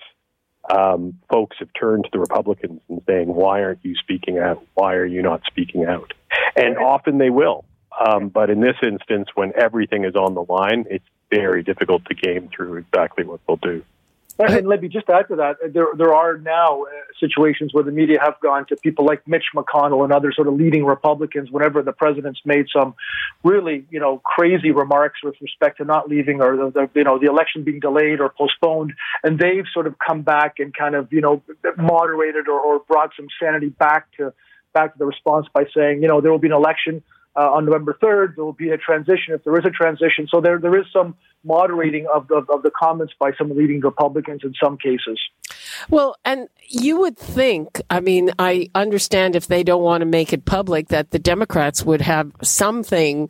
um, 0.74 1.18
folks 1.30 1.56
have 1.58 1.68
turned 1.78 2.04
to 2.04 2.10
the 2.12 2.18
Republicans 2.18 2.80
and 2.88 3.02
saying, 3.06 3.28
"Why 3.28 3.62
aren't 3.62 3.84
you 3.84 3.94
speaking 3.94 4.38
out? 4.38 4.64
Why 4.74 4.94
are 4.94 5.06
you 5.06 5.22
not 5.22 5.42
speaking 5.46 5.84
out?" 5.84 6.12
And 6.56 6.76
often 6.78 7.18
they 7.18 7.30
will. 7.30 7.64
Um, 7.98 8.28
but 8.28 8.50
in 8.50 8.60
this 8.60 8.76
instance, 8.82 9.28
when 9.34 9.52
everything 9.56 10.04
is 10.04 10.14
on 10.14 10.34
the 10.34 10.42
line, 10.42 10.84
it's 10.90 11.04
very 11.30 11.62
difficult 11.62 12.04
to 12.06 12.14
game 12.14 12.48
through 12.54 12.76
exactly 12.76 13.24
what 13.24 13.40
they'll 13.46 13.56
do. 13.56 13.82
And 14.38 14.66
Libby, 14.66 14.88
just 14.88 15.06
to 15.06 15.14
add 15.14 15.28
to 15.28 15.36
that, 15.36 15.56
there 15.72 15.86
there 15.96 16.14
are 16.14 16.36
now 16.36 16.82
uh, 16.82 16.86
situations 17.18 17.72
where 17.72 17.82
the 17.82 17.90
media 17.90 18.18
have 18.20 18.34
gone 18.40 18.66
to 18.66 18.76
people 18.76 19.06
like 19.06 19.26
Mitch 19.26 19.46
McConnell 19.54 20.04
and 20.04 20.12
other 20.12 20.30
sort 20.30 20.46
of 20.46 20.54
leading 20.54 20.84
Republicans 20.84 21.50
whenever 21.50 21.82
the 21.82 21.92
president's 21.92 22.40
made 22.44 22.66
some 22.70 22.94
really 23.42 23.86
you 23.90 23.98
know 23.98 24.20
crazy 24.24 24.72
remarks 24.72 25.20
with 25.24 25.36
respect 25.40 25.78
to 25.78 25.84
not 25.84 26.08
leaving 26.08 26.42
or 26.42 26.56
the, 26.56 26.70
the 26.70 26.90
you 26.94 27.04
know 27.04 27.18
the 27.18 27.26
election 27.26 27.64
being 27.64 27.80
delayed 27.80 28.20
or 28.20 28.28
postponed, 28.28 28.92
and 29.24 29.38
they've 29.38 29.64
sort 29.72 29.86
of 29.86 29.94
come 30.06 30.20
back 30.20 30.56
and 30.58 30.76
kind 30.76 30.94
of 30.94 31.10
you 31.10 31.22
know 31.22 31.42
moderated 31.78 32.46
or, 32.46 32.60
or 32.60 32.80
brought 32.80 33.10
some 33.16 33.28
sanity 33.40 33.68
back 33.68 34.06
to 34.18 34.34
back 34.74 34.92
to 34.92 34.98
the 34.98 35.06
response 35.06 35.46
by 35.54 35.64
saying 35.74 36.02
you 36.02 36.08
know 36.08 36.20
there 36.20 36.30
will 36.30 36.38
be 36.38 36.48
an 36.48 36.52
election 36.52 37.02
uh, 37.36 37.50
on 37.52 37.66
November 37.66 37.96
3rd. 38.02 38.36
There 38.36 38.44
will 38.44 38.52
be 38.52 38.70
a 38.70 38.78
transition 38.78 39.34
if 39.34 39.44
there 39.44 39.58
is 39.58 39.64
a 39.64 39.70
transition. 39.70 40.26
So 40.30 40.40
there, 40.40 40.58
there 40.58 40.78
is 40.78 40.86
some 40.92 41.14
moderating 41.44 42.06
of, 42.12 42.30
of, 42.30 42.48
of 42.50 42.62
the 42.62 42.70
comments 42.70 43.14
by 43.18 43.32
some 43.38 43.50
leading 43.56 43.80
Republicans 43.80 44.42
in 44.42 44.54
some 44.62 44.78
cases. 44.78 45.20
Well, 45.90 46.16
and 46.24 46.48
you 46.68 46.98
would 47.00 47.16
think, 47.16 47.80
I 47.90 48.00
mean, 48.00 48.30
I 48.38 48.70
understand 48.74 49.36
if 49.36 49.46
they 49.46 49.62
don't 49.62 49.82
want 49.82 50.02
to 50.02 50.06
make 50.06 50.32
it 50.32 50.44
public 50.44 50.88
that 50.88 51.10
the 51.10 51.18
Democrats 51.18 51.84
would 51.84 52.00
have 52.00 52.32
something 52.42 53.28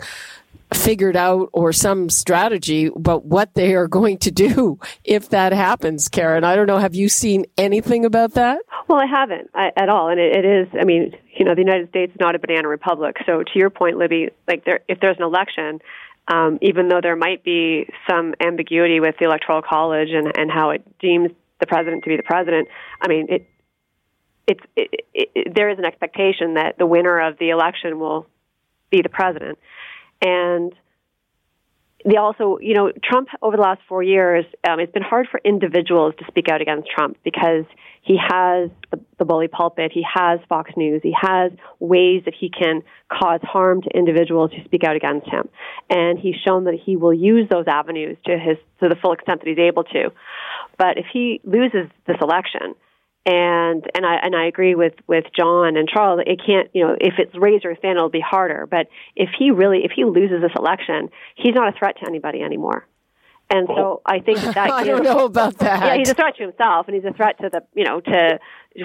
figured 0.74 1.16
out 1.16 1.48
or 1.52 1.72
some 1.72 2.10
strategy 2.10 2.86
about 2.86 3.24
what 3.24 3.54
they 3.54 3.74
are 3.74 3.86
going 3.86 4.18
to 4.18 4.30
do 4.30 4.78
if 5.04 5.28
that 5.30 5.52
happens, 5.52 6.08
Karen. 6.08 6.44
I 6.44 6.56
don't 6.56 6.66
know. 6.66 6.78
Have 6.78 6.94
you 6.94 7.08
seen 7.08 7.46
anything 7.56 8.04
about 8.04 8.34
that? 8.34 8.60
Well, 8.88 8.98
I 8.98 9.06
haven't 9.06 9.50
I, 9.54 9.70
at 9.76 9.88
all. 9.88 10.08
And 10.08 10.18
it, 10.18 10.36
it 10.36 10.44
is, 10.44 10.68
I 10.80 10.84
mean, 10.84 11.12
you 11.36 11.44
know, 11.44 11.54
the 11.54 11.60
United 11.60 11.88
States 11.90 12.12
is 12.12 12.20
not 12.20 12.34
a 12.34 12.38
banana 12.38 12.68
republic. 12.68 13.16
So 13.26 13.42
to 13.42 13.58
your 13.58 13.70
point, 13.70 13.98
Libby, 13.98 14.30
like 14.48 14.64
there, 14.64 14.80
if 14.88 15.00
there's 15.00 15.16
an 15.18 15.24
election, 15.24 15.80
um, 16.28 16.58
even 16.60 16.88
though 16.88 17.00
there 17.00 17.16
might 17.16 17.44
be 17.44 17.88
some 18.08 18.34
ambiguity 18.40 18.98
with 18.98 19.14
the 19.18 19.26
Electoral 19.26 19.62
College 19.62 20.08
and, 20.10 20.32
and 20.36 20.50
how 20.50 20.70
it 20.70 20.82
deems 20.98 21.30
the 21.60 21.66
president 21.66 22.04
to 22.04 22.10
be 22.10 22.16
the 22.16 22.22
president, 22.22 22.68
I 23.00 23.08
mean, 23.08 23.26
it, 23.28 23.50
it's, 24.46 24.60
it, 24.76 25.06
it, 25.14 25.54
there 25.54 25.70
is 25.70 25.78
an 25.78 25.84
expectation 25.84 26.54
that 26.54 26.78
the 26.78 26.86
winner 26.86 27.20
of 27.20 27.38
the 27.38 27.50
election 27.50 27.98
will 27.98 28.26
be 28.90 29.02
the 29.02 29.08
president. 29.08 29.58
And 30.22 30.72
they 32.06 32.16
also, 32.16 32.58
you 32.60 32.74
know, 32.74 32.92
Trump 33.02 33.28
over 33.42 33.56
the 33.56 33.62
last 33.62 33.80
four 33.88 34.02
years, 34.02 34.44
um, 34.68 34.78
it's 34.78 34.92
been 34.92 35.02
hard 35.02 35.26
for 35.28 35.40
individuals 35.44 36.14
to 36.18 36.24
speak 36.28 36.48
out 36.48 36.60
against 36.60 36.88
Trump 36.88 37.16
because 37.24 37.64
he 38.02 38.16
has 38.16 38.70
the, 38.92 39.00
the 39.18 39.24
bully 39.24 39.48
pulpit, 39.48 39.90
he 39.92 40.04
has 40.14 40.38
Fox 40.48 40.70
News, 40.76 41.00
he 41.02 41.12
has 41.20 41.50
ways 41.80 42.22
that 42.24 42.34
he 42.38 42.48
can 42.48 42.82
cause 43.10 43.40
harm 43.42 43.82
to 43.82 43.90
individuals 43.90 44.52
who 44.56 44.62
speak 44.64 44.84
out 44.84 44.94
against 44.94 45.26
him, 45.28 45.48
and 45.90 46.16
he's 46.16 46.36
shown 46.46 46.64
that 46.64 46.78
he 46.80 46.96
will 46.96 47.12
use 47.12 47.48
those 47.50 47.64
avenues 47.66 48.16
to 48.26 48.38
his 48.38 48.56
to 48.80 48.88
the 48.88 48.96
full 48.96 49.12
extent 49.12 49.40
that 49.40 49.48
he's 49.48 49.58
able 49.58 49.82
to. 49.82 50.10
But 50.78 50.98
if 50.98 51.06
he 51.12 51.40
loses 51.42 51.90
this 52.06 52.16
election, 52.20 52.76
and 53.26 53.84
and 53.94 54.06
I 54.06 54.14
and 54.22 54.36
I 54.36 54.46
agree 54.46 54.74
with 54.76 54.94
with 55.08 55.24
John 55.36 55.76
and 55.76 55.88
Charles. 55.88 56.20
It 56.24 56.40
can't, 56.46 56.70
you 56.72 56.86
know, 56.86 56.96
if 56.98 57.14
it's 57.18 57.34
razor 57.34 57.74
thin, 57.74 57.92
it'll 57.92 58.08
be 58.08 58.20
harder. 58.20 58.66
But 58.70 58.86
if 59.16 59.30
he 59.36 59.50
really, 59.50 59.80
if 59.84 59.90
he 59.94 60.04
loses 60.04 60.40
this 60.40 60.52
election, 60.56 61.10
he's 61.34 61.54
not 61.54 61.74
a 61.74 61.76
threat 61.76 61.96
to 62.00 62.06
anybody 62.08 62.40
anymore. 62.40 62.86
And 63.48 63.68
so 63.68 63.74
oh. 63.74 64.02
I 64.04 64.18
think 64.18 64.40
that, 64.40 64.54
that 64.54 64.70
I 64.70 64.84
don't 64.84 65.04
know 65.04 65.24
about 65.24 65.58
that. 65.58 65.84
Yeah, 65.84 65.96
he's 65.96 66.10
a 66.10 66.14
threat 66.14 66.36
to 66.36 66.42
himself, 66.42 66.86
and 66.88 66.96
he's 66.96 67.04
a 67.04 67.12
threat 67.12 67.38
to 67.40 67.48
the 67.48 67.62
you 67.74 67.84
know 67.84 68.00
to 68.00 68.38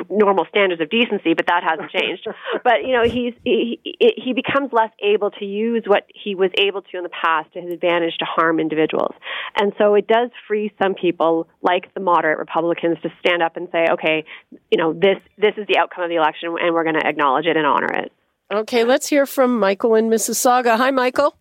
normal 0.09 0.45
standards 0.49 0.81
of 0.81 0.89
decency, 0.89 1.33
but 1.33 1.47
that 1.47 1.63
hasn't 1.63 1.91
changed. 1.91 2.27
but 2.63 2.83
you 2.85 2.93
know, 2.93 3.03
he's 3.03 3.33
he, 3.43 3.79
he 3.83 4.33
becomes 4.33 4.71
less 4.71 4.91
able 5.01 5.31
to 5.31 5.45
use 5.45 5.83
what 5.87 6.05
he 6.13 6.35
was 6.35 6.51
able 6.59 6.81
to 6.83 6.97
in 6.97 7.03
the 7.03 7.09
past 7.09 7.51
to 7.53 7.61
his 7.61 7.73
advantage 7.73 8.17
to 8.19 8.25
harm 8.25 8.59
individuals, 8.59 9.15
and 9.55 9.73
so 9.77 9.95
it 9.95 10.07
does 10.07 10.29
free 10.47 10.71
some 10.81 10.93
people, 10.93 11.47
like 11.61 11.91
the 11.95 11.99
moderate 11.99 12.37
Republicans, 12.37 12.97
to 13.01 13.09
stand 13.19 13.41
up 13.41 13.57
and 13.57 13.67
say, 13.71 13.87
okay, 13.91 14.25
you 14.69 14.77
know, 14.77 14.93
this 14.93 15.17
this 15.37 15.53
is 15.57 15.65
the 15.67 15.77
outcome 15.77 16.03
of 16.03 16.09
the 16.09 16.17
election, 16.17 16.55
and 16.61 16.73
we're 16.73 16.83
going 16.83 16.99
to 16.99 17.07
acknowledge 17.07 17.45
it 17.45 17.57
and 17.57 17.65
honor 17.65 17.91
it. 17.91 18.11
Okay, 18.53 18.83
let's 18.83 19.07
hear 19.07 19.25
from 19.25 19.59
Michael 19.59 19.95
in 19.95 20.09
Mississauga. 20.09 20.77
Hi, 20.77 20.91
Michael. 20.91 21.35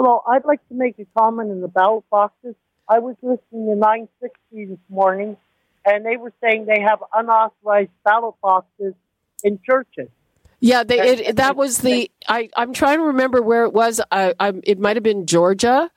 Hello, 0.00 0.22
I'd 0.28 0.44
like 0.44 0.60
to 0.68 0.74
make 0.74 0.96
a 1.00 1.06
comment 1.18 1.50
in 1.50 1.60
the 1.60 1.66
ballot 1.66 2.04
boxes. 2.08 2.54
I 2.88 3.00
was 3.00 3.16
listening 3.20 3.66
to 3.66 3.74
960 3.74 4.66
this 4.66 4.78
morning, 4.88 5.36
and 5.84 6.06
they 6.06 6.16
were 6.16 6.32
saying 6.40 6.66
they 6.66 6.82
have 6.82 7.02
unauthorized 7.12 7.90
ballot 8.04 8.36
boxes 8.40 8.94
in 9.42 9.58
churches. 9.66 10.08
Yeah, 10.60 10.84
they, 10.84 11.00
it, 11.00 11.36
that 11.36 11.56
was 11.56 11.78
the. 11.78 12.12
I, 12.28 12.48
I'm 12.56 12.72
trying 12.72 12.98
to 12.98 13.06
remember 13.06 13.42
where 13.42 13.64
it 13.64 13.72
was. 13.72 14.00
I, 14.12 14.34
I, 14.38 14.52
it 14.62 14.78
might 14.78 14.94
have 14.94 15.02
been 15.02 15.26
Georgia. 15.26 15.90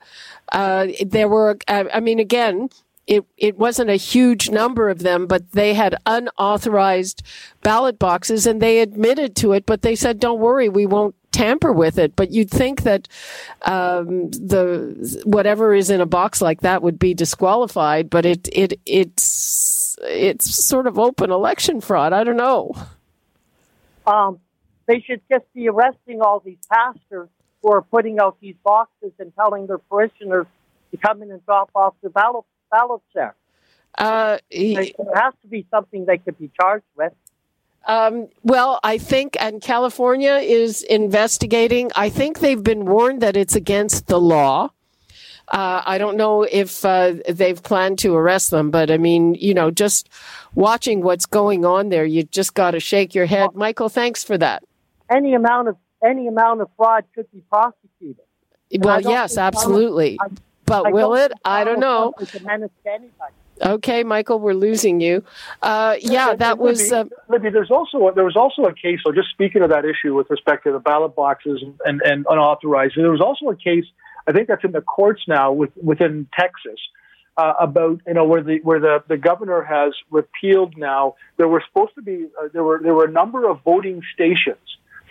Uh, 0.50 0.88
there 1.06 1.28
were. 1.28 1.58
I 1.68 2.00
mean, 2.00 2.18
again, 2.18 2.70
it 3.06 3.24
it 3.36 3.56
wasn't 3.56 3.90
a 3.90 3.94
huge 3.94 4.50
number 4.50 4.88
of 4.90 4.98
them, 4.98 5.28
but 5.28 5.52
they 5.52 5.74
had 5.74 5.94
unauthorized 6.06 7.22
ballot 7.60 8.00
boxes, 8.00 8.48
and 8.48 8.60
they 8.60 8.80
admitted 8.80 9.36
to 9.36 9.52
it. 9.52 9.64
But 9.64 9.82
they 9.82 9.94
said, 9.94 10.18
"Don't 10.18 10.40
worry, 10.40 10.68
we 10.68 10.86
won't 10.86 11.14
tamper 11.32 11.72
with 11.72 11.98
it. 11.98 12.14
But 12.14 12.30
you'd 12.30 12.50
think 12.50 12.82
that 12.82 13.08
um, 13.62 14.30
the 14.30 15.22
whatever 15.24 15.74
is 15.74 15.90
in 15.90 16.00
a 16.00 16.06
box 16.06 16.40
like 16.40 16.60
that 16.60 16.82
would 16.82 16.98
be 16.98 17.14
disqualified. 17.14 18.10
But 18.10 18.26
it 18.26 18.48
it 18.52 18.80
it's 18.86 19.96
it's 20.02 20.64
sort 20.64 20.86
of 20.86 20.98
open 20.98 21.30
election 21.30 21.80
fraud. 21.80 22.12
I 22.12 22.24
don't 22.24 22.36
know. 22.36 22.72
Um, 24.06 24.40
they 24.86 25.00
should 25.00 25.20
just 25.30 25.44
be 25.54 25.68
arresting 25.68 26.20
all 26.20 26.40
these 26.40 26.58
pastors 26.70 27.28
who 27.62 27.72
are 27.72 27.82
putting 27.82 28.18
out 28.18 28.36
these 28.40 28.56
boxes 28.64 29.12
and 29.18 29.34
telling 29.36 29.66
their 29.66 29.78
parishioners 29.78 30.46
to 30.90 30.96
come 30.96 31.22
in 31.22 31.30
and 31.30 31.44
drop 31.46 31.70
off 31.74 31.94
their 32.02 32.10
ballot 32.10 32.44
ballots 32.70 33.04
there. 33.14 33.34
Uh, 33.96 34.38
he, 34.48 34.74
there 34.74 35.14
has 35.14 35.34
to 35.42 35.48
be 35.48 35.66
something 35.70 36.06
they 36.06 36.18
could 36.18 36.38
be 36.38 36.50
charged 36.58 36.84
with. 36.96 37.12
Um, 37.86 38.28
well, 38.42 38.78
I 38.84 38.98
think, 38.98 39.36
and 39.40 39.60
California 39.60 40.34
is 40.34 40.82
investigating. 40.82 41.90
I 41.96 42.10
think 42.10 42.38
they've 42.38 42.62
been 42.62 42.84
warned 42.84 43.22
that 43.22 43.36
it's 43.36 43.56
against 43.56 44.06
the 44.06 44.20
law. 44.20 44.70
Uh, 45.48 45.82
I 45.84 45.98
don't 45.98 46.16
know 46.16 46.44
if 46.44 46.84
uh, 46.84 47.14
they've 47.28 47.62
planned 47.62 47.98
to 48.00 48.14
arrest 48.14 48.50
them, 48.50 48.70
but 48.70 48.90
I 48.90 48.96
mean, 48.96 49.34
you 49.34 49.52
know, 49.52 49.70
just 49.70 50.08
watching 50.54 51.02
what's 51.02 51.26
going 51.26 51.64
on 51.64 51.88
there, 51.88 52.04
you 52.04 52.22
just 52.22 52.54
got 52.54 52.70
to 52.70 52.80
shake 52.80 53.14
your 53.14 53.26
head. 53.26 53.50
Michael, 53.54 53.88
thanks 53.88 54.22
for 54.22 54.38
that. 54.38 54.62
Any 55.10 55.34
amount 55.34 55.68
of 55.68 55.76
any 56.02 56.26
amount 56.26 56.62
of 56.62 56.68
fraud 56.76 57.04
could 57.14 57.30
be 57.32 57.42
prosecuted. 57.50 58.24
Well, 58.78 59.02
yes, 59.02 59.36
absolutely. 59.36 60.18
I, 60.20 60.28
but 60.64 60.86
I 60.86 60.90
will 60.90 61.14
it? 61.14 61.32
I 61.44 61.64
don't 61.64 61.80
know. 61.80 62.14
Okay, 63.60 64.02
Michael, 64.02 64.40
we're 64.40 64.54
losing 64.54 65.00
you. 65.00 65.22
Uh, 65.60 65.96
yeah, 66.00 66.34
that 66.34 66.58
Libby, 66.58 66.62
was. 66.62 66.92
Uh, 66.92 67.04
Libby, 67.28 67.50
there's 67.50 67.70
also 67.70 68.08
a, 68.08 68.14
there 68.14 68.24
was 68.24 68.36
also 68.36 68.62
a 68.62 68.74
case. 68.74 69.00
So 69.04 69.12
just 69.12 69.30
speaking 69.30 69.62
of 69.62 69.70
that 69.70 69.84
issue 69.84 70.14
with 70.14 70.30
respect 70.30 70.64
to 70.64 70.72
the 70.72 70.78
ballot 70.78 71.14
boxes 71.14 71.62
and, 71.62 71.78
and, 71.84 72.02
and 72.02 72.26
unauthorized, 72.28 72.94
there 72.96 73.10
was 73.10 73.20
also 73.20 73.50
a 73.50 73.56
case. 73.56 73.84
I 74.26 74.32
think 74.32 74.48
that's 74.48 74.64
in 74.64 74.72
the 74.72 74.80
courts 74.80 75.22
now 75.28 75.52
with, 75.52 75.70
within 75.76 76.28
Texas 76.38 76.78
uh, 77.36 77.54
about 77.60 78.00
you 78.06 78.14
know 78.14 78.24
where 78.24 78.42
the 78.42 78.60
where 78.62 78.80
the, 78.80 79.02
the 79.08 79.16
governor 79.16 79.62
has 79.62 79.92
repealed 80.10 80.76
now. 80.76 81.14
There 81.36 81.48
were 81.48 81.62
supposed 81.68 81.94
to 81.96 82.02
be 82.02 82.26
uh, 82.40 82.48
there 82.52 82.62
were 82.64 82.80
there 82.82 82.94
were 82.94 83.06
a 83.06 83.10
number 83.10 83.48
of 83.48 83.62
voting 83.64 84.02
stations 84.14 84.58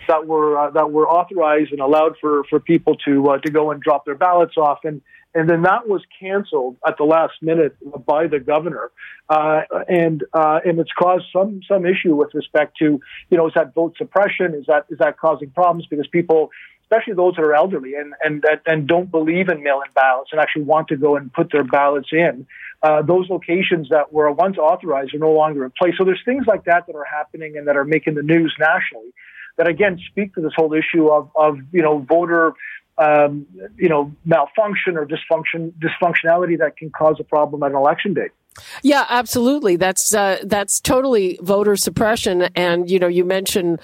that 0.08 0.26
were 0.26 0.58
uh, 0.58 0.70
that 0.70 0.90
were 0.90 1.08
authorized 1.08 1.72
and 1.72 1.80
allowed 1.80 2.16
for 2.20 2.44
for 2.44 2.60
people 2.60 2.96
to 3.06 3.30
uh, 3.30 3.38
to 3.38 3.50
go 3.50 3.70
and 3.70 3.82
drop 3.82 4.04
their 4.04 4.14
ballots 4.14 4.56
off 4.56 4.80
and 4.84 5.02
and 5.34 5.48
then 5.48 5.62
that 5.62 5.88
was 5.88 6.02
canceled 6.20 6.76
at 6.86 6.96
the 6.98 7.04
last 7.04 7.34
minute 7.40 7.76
by 8.04 8.26
the 8.26 8.38
governor, 8.38 8.90
uh, 9.28 9.62
and 9.88 10.24
uh, 10.34 10.60
and 10.64 10.78
it's 10.78 10.92
caused 10.92 11.24
some 11.32 11.62
some 11.66 11.86
issue 11.86 12.14
with 12.14 12.34
respect 12.34 12.76
to 12.78 13.00
you 13.30 13.36
know 13.38 13.46
is 13.46 13.54
that 13.54 13.74
vote 13.74 13.96
suppression? 13.96 14.54
Is 14.54 14.66
that 14.66 14.86
is 14.90 14.98
that 14.98 15.18
causing 15.18 15.50
problems 15.50 15.86
because 15.86 16.06
people, 16.06 16.50
especially 16.82 17.14
those 17.14 17.36
that 17.36 17.44
are 17.44 17.54
elderly 17.54 17.94
and 17.94 18.12
and 18.22 18.44
and 18.66 18.86
don't 18.86 19.10
believe 19.10 19.48
in 19.48 19.62
mail-in 19.62 19.90
ballots 19.94 20.32
and 20.32 20.40
actually 20.40 20.64
want 20.64 20.88
to 20.88 20.96
go 20.96 21.16
and 21.16 21.32
put 21.32 21.50
their 21.50 21.64
ballots 21.64 22.10
in, 22.12 22.46
uh, 22.82 23.00
those 23.00 23.30
locations 23.30 23.88
that 23.88 24.12
were 24.12 24.30
once 24.30 24.58
authorized 24.58 25.14
are 25.14 25.18
no 25.18 25.32
longer 25.32 25.64
in 25.64 25.70
place. 25.70 25.94
So 25.96 26.04
there's 26.04 26.22
things 26.26 26.46
like 26.46 26.64
that 26.64 26.86
that 26.86 26.94
are 26.94 27.06
happening 27.06 27.56
and 27.56 27.66
that 27.68 27.76
are 27.76 27.86
making 27.86 28.16
the 28.16 28.22
news 28.22 28.54
nationally 28.58 29.14
that 29.56 29.68
again 29.68 29.98
speak 30.10 30.34
to 30.34 30.40
this 30.40 30.52
whole 30.56 30.72
issue 30.72 31.08
of, 31.08 31.30
of 31.36 31.58
you 31.72 31.82
know 31.82 31.98
voter 31.98 32.54
um, 32.98 33.46
you 33.76 33.88
know, 33.88 34.14
malfunction 34.24 34.96
or 34.96 35.06
dysfunction, 35.06 35.72
dysfunctionality 35.80 36.58
that 36.58 36.76
can 36.76 36.90
cause 36.90 37.16
a 37.20 37.24
problem 37.24 37.62
at 37.62 37.70
an 37.70 37.76
election 37.76 38.14
day. 38.14 38.28
Yeah, 38.82 39.06
absolutely. 39.08 39.76
That's 39.76 40.14
uh, 40.14 40.38
that's 40.44 40.78
totally 40.78 41.38
voter 41.40 41.74
suppression. 41.74 42.42
And 42.54 42.90
you 42.90 42.98
know, 42.98 43.06
you 43.06 43.24
mentioned 43.24 43.80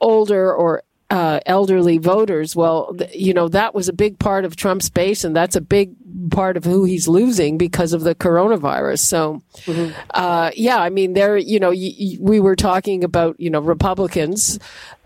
older 0.00 0.52
or 0.52 0.82
uh, 1.10 1.40
elderly 1.44 1.98
voters. 1.98 2.54
Well, 2.54 2.94
th- 2.94 3.14
you 3.14 3.34
know, 3.34 3.48
that 3.48 3.74
was 3.74 3.88
a 3.88 3.92
big 3.92 4.18
part 4.18 4.44
of 4.44 4.56
Trump's 4.56 4.88
base, 4.88 5.24
and 5.24 5.34
that's 5.34 5.56
a 5.56 5.60
big 5.60 5.94
part 6.30 6.56
of 6.56 6.64
who 6.64 6.84
he's 6.84 7.08
losing 7.08 7.58
because 7.58 7.92
of 7.92 8.02
the 8.02 8.14
coronavirus. 8.14 9.00
So, 9.00 9.42
mm-hmm. 9.64 9.98
uh, 10.14 10.50
yeah, 10.54 10.78
I 10.78 10.90
mean, 10.90 11.14
there, 11.14 11.36
you 11.36 11.58
know, 11.58 11.70
y- 11.70 11.94
y- 11.98 12.18
we 12.20 12.40
were 12.40 12.56
talking 12.56 13.02
about, 13.04 13.38
you 13.40 13.50
know, 13.50 13.60
Republicans 13.60 14.58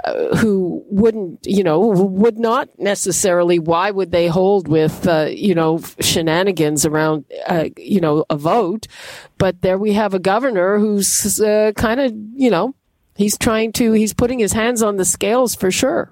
uh, 0.05 0.37
who 0.37 0.85
wouldn't, 0.91 1.47
you 1.47 1.63
know, 1.63 1.81
would 1.81 2.39
not 2.39 2.69
necessarily, 2.79 3.59
why 3.59 3.91
would 3.91 4.13
they 4.13 4.27
hold 4.27 4.69
with, 4.69 5.07
uh, 5.07 5.29
you 5.31 5.55
know, 5.55 5.81
shenanigans 6.01 6.85
around, 6.85 7.25
uh, 7.47 7.69
you 7.79 8.01
know, 8.01 8.25
a 8.29 8.37
vote? 8.37 8.87
But 9.39 9.63
there 9.63 9.79
we 9.79 9.95
have 9.95 10.13
a 10.15 10.19
governor 10.19 10.79
who's 10.79 11.41
uh, 11.41 11.73
kind 11.77 12.01
of, 12.01 12.13
you 12.35 12.51
know, 12.51 12.75
he's 13.17 13.39
trying 13.39 13.73
to 13.73 13.93
he's 13.93 14.13
putting 14.13 14.39
his 14.39 14.53
hands 14.53 14.83
on 14.83 14.97
the 14.97 15.05
scales 15.05 15.55
for 15.55 15.71
sure. 15.71 16.11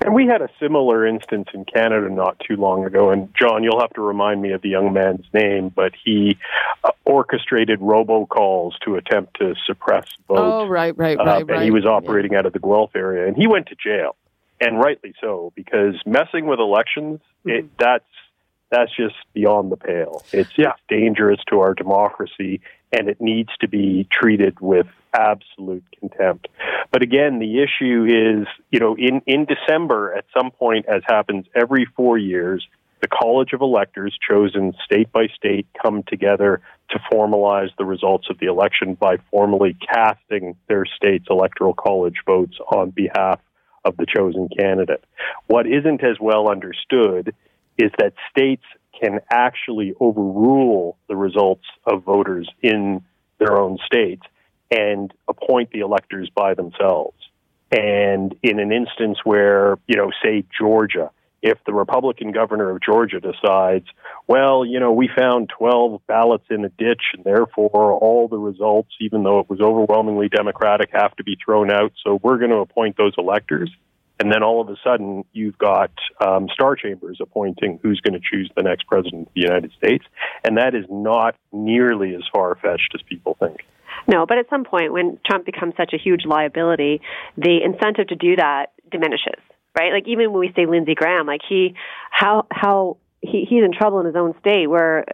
And 0.00 0.14
we 0.14 0.26
had 0.26 0.42
a 0.42 0.48
similar 0.60 1.06
instance 1.06 1.48
in 1.52 1.64
Canada 1.64 2.08
not 2.08 2.40
too 2.40 2.56
long 2.56 2.84
ago. 2.84 3.10
And 3.10 3.32
John, 3.34 3.64
you'll 3.64 3.80
have 3.80 3.92
to 3.94 4.00
remind 4.00 4.40
me 4.40 4.52
of 4.52 4.62
the 4.62 4.68
young 4.68 4.92
man's 4.92 5.26
name, 5.32 5.70
but 5.70 5.92
he 6.04 6.38
uh, 6.84 6.90
orchestrated 7.04 7.80
robocalls 7.80 8.72
to 8.84 8.96
attempt 8.96 9.38
to 9.40 9.54
suppress 9.66 10.06
votes. 10.28 10.40
Oh, 10.40 10.66
right, 10.66 10.96
right, 10.96 11.18
uh, 11.18 11.24
right, 11.24 11.40
and 11.40 11.50
right. 11.50 11.62
he 11.62 11.70
was 11.70 11.84
operating 11.84 12.32
yeah. 12.32 12.40
out 12.40 12.46
of 12.46 12.52
the 12.52 12.60
Guelph 12.60 12.94
area, 12.94 13.26
and 13.26 13.36
he 13.36 13.46
went 13.46 13.66
to 13.68 13.74
jail, 13.74 14.14
and 14.60 14.78
rightly 14.78 15.14
so, 15.20 15.52
because 15.56 15.94
messing 16.06 16.46
with 16.46 16.60
elections, 16.60 17.20
it, 17.44 17.66
that's 17.78 18.04
that's 18.70 18.94
just 18.96 19.16
beyond 19.34 19.70
the 19.70 19.76
pale. 19.76 20.24
It's, 20.32 20.50
yeah. 20.56 20.70
it's 20.70 20.80
dangerous 20.88 21.40
to 21.48 21.60
our 21.60 21.74
democracy, 21.74 22.60
and 22.92 23.08
it 23.08 23.20
needs 23.20 23.50
to 23.60 23.68
be 23.68 24.06
treated 24.10 24.60
with 24.60 24.86
absolute 25.14 25.84
contempt. 25.98 26.48
But 26.90 27.02
again, 27.02 27.38
the 27.38 27.62
issue 27.62 28.04
is, 28.04 28.46
you 28.70 28.80
know, 28.80 28.96
in, 28.96 29.22
in 29.26 29.46
December, 29.46 30.14
at 30.14 30.24
some 30.38 30.50
point, 30.50 30.86
as 30.86 31.02
happens 31.06 31.46
every 31.54 31.86
four 31.96 32.18
years, 32.18 32.66
the 33.00 33.08
College 33.08 33.52
of 33.52 33.60
Electors, 33.60 34.16
chosen 34.26 34.74
state 34.84 35.10
by 35.10 35.26
state, 35.36 35.66
come 35.82 36.04
together 36.06 36.60
to 36.90 36.98
formalize 37.12 37.70
the 37.76 37.84
results 37.84 38.28
of 38.30 38.38
the 38.38 38.46
election 38.46 38.94
by 38.94 39.16
formally 39.30 39.76
casting 39.92 40.56
their 40.68 40.84
state's 40.84 41.26
electoral 41.28 41.74
college 41.74 42.16
votes 42.24 42.56
on 42.70 42.90
behalf 42.90 43.40
of 43.84 43.96
the 43.96 44.06
chosen 44.06 44.48
candidate. 44.56 45.02
What 45.48 45.66
isn't 45.66 46.04
as 46.04 46.18
well 46.20 46.48
understood 46.48 47.34
is 47.78 47.90
that 47.98 48.14
states 48.30 48.64
can 49.00 49.20
actually 49.30 49.94
overrule 50.00 50.96
the 51.08 51.16
results 51.16 51.64
of 51.86 52.04
voters 52.04 52.48
in 52.62 53.02
their 53.38 53.58
own 53.58 53.78
states 53.84 54.22
and 54.70 55.12
appoint 55.28 55.70
the 55.70 55.80
electors 55.80 56.30
by 56.34 56.54
themselves. 56.54 57.16
And 57.70 58.34
in 58.42 58.60
an 58.60 58.72
instance 58.72 59.18
where, 59.24 59.78
you 59.86 59.96
know, 59.96 60.10
say 60.22 60.44
Georgia, 60.58 61.10
if 61.42 61.58
the 61.66 61.72
Republican 61.72 62.30
governor 62.30 62.70
of 62.70 62.80
Georgia 62.80 63.18
decides, 63.18 63.86
well, 64.28 64.64
you 64.64 64.78
know, 64.78 64.92
we 64.92 65.08
found 65.08 65.50
12 65.58 66.00
ballots 66.06 66.44
in 66.50 66.64
a 66.64 66.68
ditch 66.68 67.02
and 67.14 67.24
therefore 67.24 67.94
all 67.94 68.28
the 68.28 68.38
results, 68.38 68.90
even 69.00 69.24
though 69.24 69.40
it 69.40 69.50
was 69.50 69.60
overwhelmingly 69.60 70.28
Democratic, 70.28 70.90
have 70.92 71.16
to 71.16 71.24
be 71.24 71.36
thrown 71.44 71.70
out, 71.70 71.92
so 72.04 72.20
we're 72.22 72.38
going 72.38 72.50
to 72.50 72.58
appoint 72.58 72.96
those 72.96 73.14
electors 73.18 73.70
and 74.22 74.30
then 74.30 74.44
all 74.44 74.60
of 74.60 74.68
a 74.68 74.76
sudden, 74.84 75.24
you've 75.32 75.58
got 75.58 75.90
um, 76.24 76.46
Star 76.54 76.76
Chambers 76.76 77.18
appointing 77.20 77.80
who's 77.82 78.00
going 78.00 78.14
to 78.14 78.20
choose 78.20 78.48
the 78.54 78.62
next 78.62 78.86
president 78.86 79.26
of 79.26 79.34
the 79.34 79.40
United 79.40 79.72
States. 79.76 80.04
And 80.44 80.58
that 80.58 80.76
is 80.76 80.84
not 80.88 81.34
nearly 81.50 82.14
as 82.14 82.22
far 82.32 82.54
fetched 82.54 82.92
as 82.94 83.00
people 83.02 83.36
think. 83.40 83.62
No, 84.06 84.24
but 84.24 84.38
at 84.38 84.48
some 84.48 84.62
point, 84.62 84.92
when 84.92 85.18
Trump 85.26 85.44
becomes 85.44 85.74
such 85.76 85.92
a 85.92 85.98
huge 85.98 86.24
liability, 86.24 87.00
the 87.36 87.58
incentive 87.64 88.06
to 88.08 88.14
do 88.14 88.36
that 88.36 88.66
diminishes, 88.92 89.42
right? 89.76 89.92
Like 89.92 90.06
even 90.06 90.30
when 90.30 90.38
we 90.38 90.52
say 90.54 90.66
Lindsey 90.66 90.94
Graham, 90.94 91.26
like 91.26 91.40
he, 91.48 91.74
how 92.12 92.46
how 92.52 92.98
he, 93.22 93.46
he's 93.48 93.64
in 93.64 93.72
trouble 93.72 94.00
in 94.00 94.06
his 94.06 94.16
own 94.16 94.34
state 94.40 94.66
where 94.66 95.04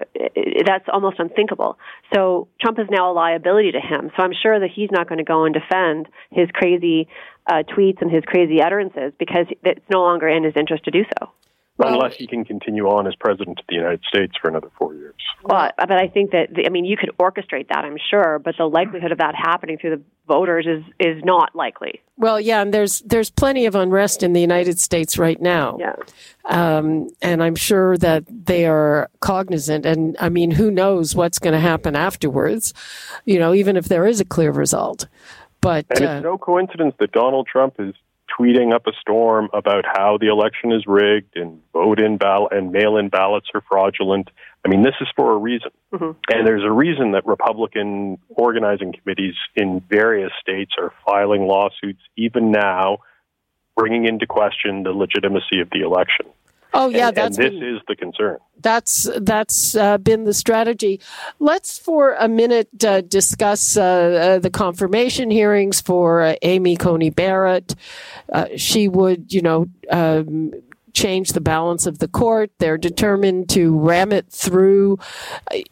that's 0.67 0.87
almost 0.91 1.19
unthinkable. 1.19 1.79
So 2.15 2.49
Trump 2.61 2.79
is 2.79 2.87
now 2.91 3.13
a 3.13 3.15
liability 3.15 3.73
to 3.73 3.81
him. 3.81 4.11
So 4.17 4.23
I'm 4.23 4.33
sure 4.43 4.59
that 4.59 4.71
he's 4.75 4.91
not 4.91 5.09
going 5.09 5.19
to 5.19 5.25
go 5.25 5.45
and 5.45 5.55
defend 5.55 6.09
his 6.31 6.49
crazy 6.53 7.07
uh, 7.47 7.63
tweets 7.77 8.01
and 8.01 8.11
his 8.11 8.25
crazy 8.27 8.63
utterances 8.63 9.13
because 9.19 9.47
it's 9.63 9.85
no 9.93 10.01
longer 10.01 10.27
in 10.27 10.43
his 10.43 10.55
interest 10.57 10.85
to 10.85 10.91
do 10.91 11.05
so. 11.21 11.31
Well, 11.79 11.95
Unless 11.95 12.17
he 12.17 12.27
can 12.27 12.45
continue 12.45 12.89
on 12.89 13.07
as 13.07 13.15
president 13.15 13.61
of 13.61 13.67
the 13.69 13.77
United 13.77 14.03
States 14.03 14.35
for 14.41 14.49
another 14.49 14.69
four 14.77 14.95
years. 14.95 15.15
Well, 15.45 15.71
but 15.79 15.93
I 15.93 16.09
think 16.09 16.33
that 16.33 16.49
I 16.67 16.71
mean 16.71 16.85
you 16.85 16.97
could 16.97 17.11
orchestrate 17.19 17.69
that, 17.69 17.85
I'm 17.85 17.99
sure, 18.11 18.41
but 18.41 18.57
the 18.59 18.65
likelihood 18.65 19.13
of 19.13 19.19
that 19.19 19.37
happening 19.37 19.79
through 19.79 19.91
the 19.91 20.03
voters 20.27 20.67
is 20.67 20.83
is 20.99 21.23
not 21.25 21.55
likely. 21.55 22.01
Well, 22.17 22.41
yeah, 22.41 22.63
and 22.63 22.75
there's 22.75 23.01
there's 23.03 23.31
plenty 23.31 23.65
of 23.65 23.77
unrest 23.77 24.25
in 24.25 24.33
the 24.33 24.41
United 24.41 24.81
States 24.81 25.19
right 25.19 25.41
now. 25.41 25.79
Yeah. 25.79 25.95
Um, 26.47 27.11
and 27.23 27.45
I'm 27.45 27.55
sure 27.55 27.97
that 27.99 28.25
they 28.29 28.67
are 28.67 29.09
cognizant. 29.21 29.87
And 29.87 30.17
I 30.19 30.31
mean, 30.31 30.51
who 30.51 30.73
knows 30.73 31.15
what's 31.15 31.39
going 31.39 31.55
to 31.55 31.61
happen 31.61 31.95
afterwards? 31.95 32.75
You 33.25 33.39
know, 33.39 33.55
even 33.55 33.77
if 33.77 33.87
there 33.87 34.05
is 34.05 34.21
a 34.21 34.25
clear 34.25 34.51
result. 34.51 35.07
But 35.61 35.87
and 35.91 36.01
it's 36.01 36.09
uh, 36.09 36.21
no 36.21 36.39
coincidence 36.39 36.95
that 36.99 37.13
Donald 37.13 37.47
Trump 37.47 37.75
is 37.79 37.95
tweeting 38.39 38.75
up 38.75 38.87
a 38.87 38.93
storm 39.01 39.49
about 39.53 39.85
how 39.85 40.19
the 40.21 40.29
election 40.29 40.73
is 40.73 40.85
rigged 40.87 41.37
and 41.37 41.61
vote 41.73 42.01
in 42.01 42.17
ballot 42.17 42.53
and 42.53 42.73
mail 42.73 42.97
in 42.97 43.09
ballots 43.09 43.49
are 43.55 43.63
fraudulent. 43.69 44.31
I 44.65 44.69
mean, 44.69 44.83
this 44.83 44.95
is 45.01 45.09
for 45.17 45.33
a 45.33 45.37
reason. 45.37 45.71
Mm-hmm. 45.93 46.19
And 46.31 46.47
there's 46.47 46.65
a 46.65 46.71
reason 46.71 47.13
that 47.13 47.27
Republican 47.27 48.19
organizing 48.29 48.93
committees 48.93 49.35
in 49.57 49.81
various 49.89 50.33
states 50.41 50.73
are 50.79 50.93
filing 51.05 51.43
lawsuits 51.43 52.01
even 52.17 52.51
now, 52.51 52.99
bringing 53.77 54.07
into 54.07 54.27
question 54.27 54.83
the 54.83 54.91
legitimacy 54.91 55.61
of 55.61 55.71
the 55.71 55.81
election. 55.81 56.27
Oh 56.75 56.89
yeah, 56.89 57.09
and, 57.09 57.17
that's 57.17 57.39
and 57.39 57.47
this 57.47 57.61
been, 57.61 57.77
is 57.77 57.81
the 57.89 57.97
concern. 57.97 58.39
That's 58.61 59.09
that's 59.21 59.75
uh, 59.75 59.99
been 59.99 60.25
the 60.25 60.35
strategy. 60.35 61.01
Let's 61.39 61.79
for 61.79 62.15
a 62.15 62.29
minute 62.29 62.85
uh, 62.85 63.01
discuss 63.01 63.77
uh, 63.77 63.83
uh 63.83 64.39
the 64.39 64.51
confirmation 64.51 65.31
hearings 65.31 65.81
for 65.81 66.23
uh, 66.23 66.35
Amy 66.43 66.77
Coney 66.77 67.11
Barrett. 67.11 67.75
Uh, 68.33 68.47
she 68.57 68.89
would, 68.89 69.33
you 69.33 69.43
know. 69.43 69.67
Um, 69.91 70.53
change 70.95 71.33
the 71.33 71.41
balance 71.41 71.87
of 71.87 72.01
the 72.01 72.09
court. 72.09 72.51
They're 72.59 72.79
determined 72.79 73.49
to 73.51 73.79
ram 73.79 74.11
it 74.11 74.27
through. 74.31 74.99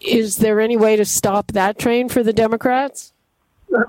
Is 0.00 0.36
there 0.36 0.60
any 0.60 0.76
way 0.76 0.94
to 0.94 1.04
stop 1.04 1.48
that 1.48 1.80
train 1.80 2.08
for 2.08 2.22
the 2.22 2.32
Democrats? 2.32 3.12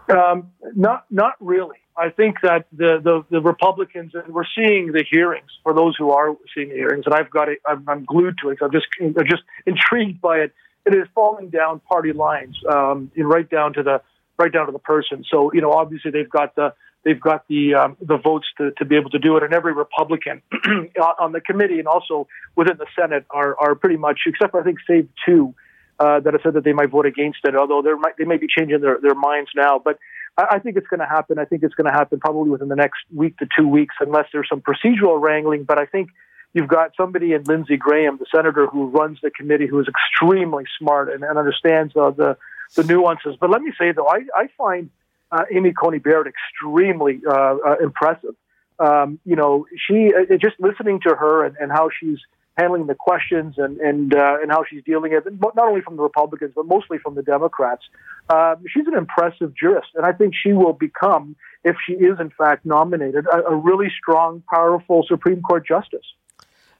Um, 0.09 0.51
not, 0.75 1.05
not 1.11 1.33
really. 1.39 1.77
I 1.97 2.09
think 2.09 2.41
that 2.43 2.67
the, 2.71 2.99
the, 3.03 3.25
the, 3.31 3.41
Republicans, 3.41 4.13
and 4.13 4.31
we're 4.31 4.45
seeing 4.55 4.91
the 4.91 5.03
hearings 5.09 5.49
for 5.63 5.73
those 5.73 5.95
who 5.97 6.11
are 6.11 6.35
seeing 6.53 6.69
the 6.69 6.75
hearings, 6.75 7.05
and 7.07 7.15
I've 7.15 7.31
got 7.31 7.49
it, 7.49 7.59
I'm, 7.65 7.83
I'm 7.87 8.05
glued 8.05 8.35
to 8.43 8.49
it. 8.49 8.59
I'm 8.61 8.71
just, 8.71 8.85
I'm 9.01 9.15
just 9.27 9.41
intrigued 9.65 10.21
by 10.21 10.39
it. 10.39 10.53
It 10.85 10.93
is 10.93 11.07
falling 11.15 11.49
down 11.49 11.79
party 11.79 12.13
lines, 12.13 12.55
um, 12.69 13.11
right 13.17 13.49
down 13.49 13.73
to 13.73 13.83
the, 13.83 14.01
right 14.37 14.53
down 14.53 14.67
to 14.67 14.71
the 14.71 14.79
person. 14.79 15.25
So, 15.29 15.51
you 15.53 15.61
know, 15.61 15.71
obviously 15.71 16.11
they've 16.11 16.29
got 16.29 16.55
the, 16.55 16.73
they've 17.03 17.19
got 17.19 17.47
the, 17.47 17.73
um, 17.73 17.97
the 17.99 18.17
votes 18.17 18.45
to, 18.59 18.71
to 18.77 18.85
be 18.85 18.95
able 18.95 19.09
to 19.09 19.19
do 19.19 19.35
it, 19.37 19.43
and 19.43 19.53
every 19.53 19.73
Republican 19.73 20.43
on 21.19 21.31
the 21.31 21.41
committee 21.41 21.79
and 21.79 21.87
also 21.87 22.27
within 22.55 22.77
the 22.77 22.85
Senate 22.97 23.25
are, 23.31 23.59
are 23.59 23.73
pretty 23.73 23.97
much, 23.97 24.19
except 24.27 24.51
for 24.51 24.61
I 24.61 24.63
think 24.63 24.77
save 24.87 25.09
two, 25.25 25.55
uh, 25.99 26.19
that 26.19 26.33
have 26.33 26.41
said 26.43 26.53
that 26.53 26.63
they 26.63 26.73
might 26.73 26.91
vote 26.91 27.07
against 27.07 27.39
it, 27.43 27.55
although 27.55 27.81
they 27.81 27.93
might, 27.93 28.17
they 28.17 28.25
may 28.25 28.37
be 28.37 28.47
changing 28.47 28.81
their, 28.81 28.99
their 29.01 29.15
minds 29.15 29.49
now. 29.55 29.81
But 29.83 29.97
I, 30.37 30.59
think 30.59 30.77
it's 30.77 30.87
going 30.87 30.99
to 30.99 31.05
happen. 31.07 31.39
I 31.39 31.45
think 31.45 31.63
it's 31.63 31.73
going 31.73 31.91
to 31.91 31.91
happen 31.91 32.19
probably 32.19 32.51
within 32.51 32.67
the 32.67 32.75
next 32.75 32.99
week 33.13 33.37
to 33.37 33.47
two 33.57 33.67
weeks, 33.67 33.95
unless 33.99 34.27
there's 34.31 34.47
some 34.49 34.61
procedural 34.61 35.19
wrangling. 35.19 35.63
But 35.63 35.79
I 35.79 35.85
think 35.85 36.09
you've 36.53 36.67
got 36.67 36.91
somebody 36.95 37.33
in 37.33 37.43
Lindsey 37.43 37.77
Graham, 37.77 38.17
the 38.17 38.25
senator 38.33 38.67
who 38.67 38.87
runs 38.87 39.19
the 39.21 39.31
committee, 39.31 39.67
who 39.67 39.79
is 39.79 39.87
extremely 39.87 40.65
smart 40.77 41.11
and, 41.11 41.23
and 41.23 41.37
understands 41.37 41.95
uh, 41.95 42.11
the 42.11 42.37
the 42.75 42.83
nuances. 42.83 43.35
But 43.39 43.49
let 43.49 43.61
me 43.61 43.71
say 43.79 43.91
though, 43.93 44.07
I, 44.07 44.25
I 44.35 44.49
find 44.57 44.89
uh, 45.31 45.43
Amy 45.51 45.73
Coney 45.73 45.99
Barrett 45.99 46.27
extremely 46.27 47.21
uh, 47.27 47.57
uh, 47.65 47.75
impressive. 47.81 48.35
Um, 48.79 49.19
you 49.25 49.35
know, 49.35 49.65
she 49.87 50.11
uh, 50.13 50.37
just 50.37 50.59
listening 50.59 50.99
to 51.07 51.15
her 51.15 51.45
and, 51.45 51.55
and 51.59 51.71
how 51.71 51.89
she's 51.99 52.19
handling 52.57 52.87
the 52.87 52.95
questions 52.95 53.55
and 53.57 53.77
and 53.79 54.15
uh, 54.15 54.37
and 54.41 54.51
how 54.51 54.63
she's 54.69 54.83
dealing 54.83 55.13
it, 55.13 55.23
not 55.41 55.57
only 55.57 55.81
from 55.81 55.95
the 55.95 56.03
Republicans 56.03 56.53
but 56.55 56.65
mostly 56.65 56.97
from 56.97 57.15
the 57.15 57.21
Democrats. 57.21 57.83
Uh, 58.29 58.55
she's 58.67 58.87
an 58.87 58.95
impressive 58.95 59.53
jurist, 59.55 59.89
and 59.95 60.05
I 60.05 60.11
think 60.11 60.33
she 60.35 60.51
will 60.53 60.73
become, 60.73 61.35
if 61.63 61.75
she 61.85 61.93
is 61.93 62.19
in 62.19 62.31
fact 62.37 62.65
nominated, 62.65 63.25
a, 63.27 63.51
a 63.51 63.55
really 63.55 63.87
strong, 63.97 64.43
powerful 64.53 65.05
Supreme 65.07 65.41
Court 65.41 65.65
justice. 65.65 66.05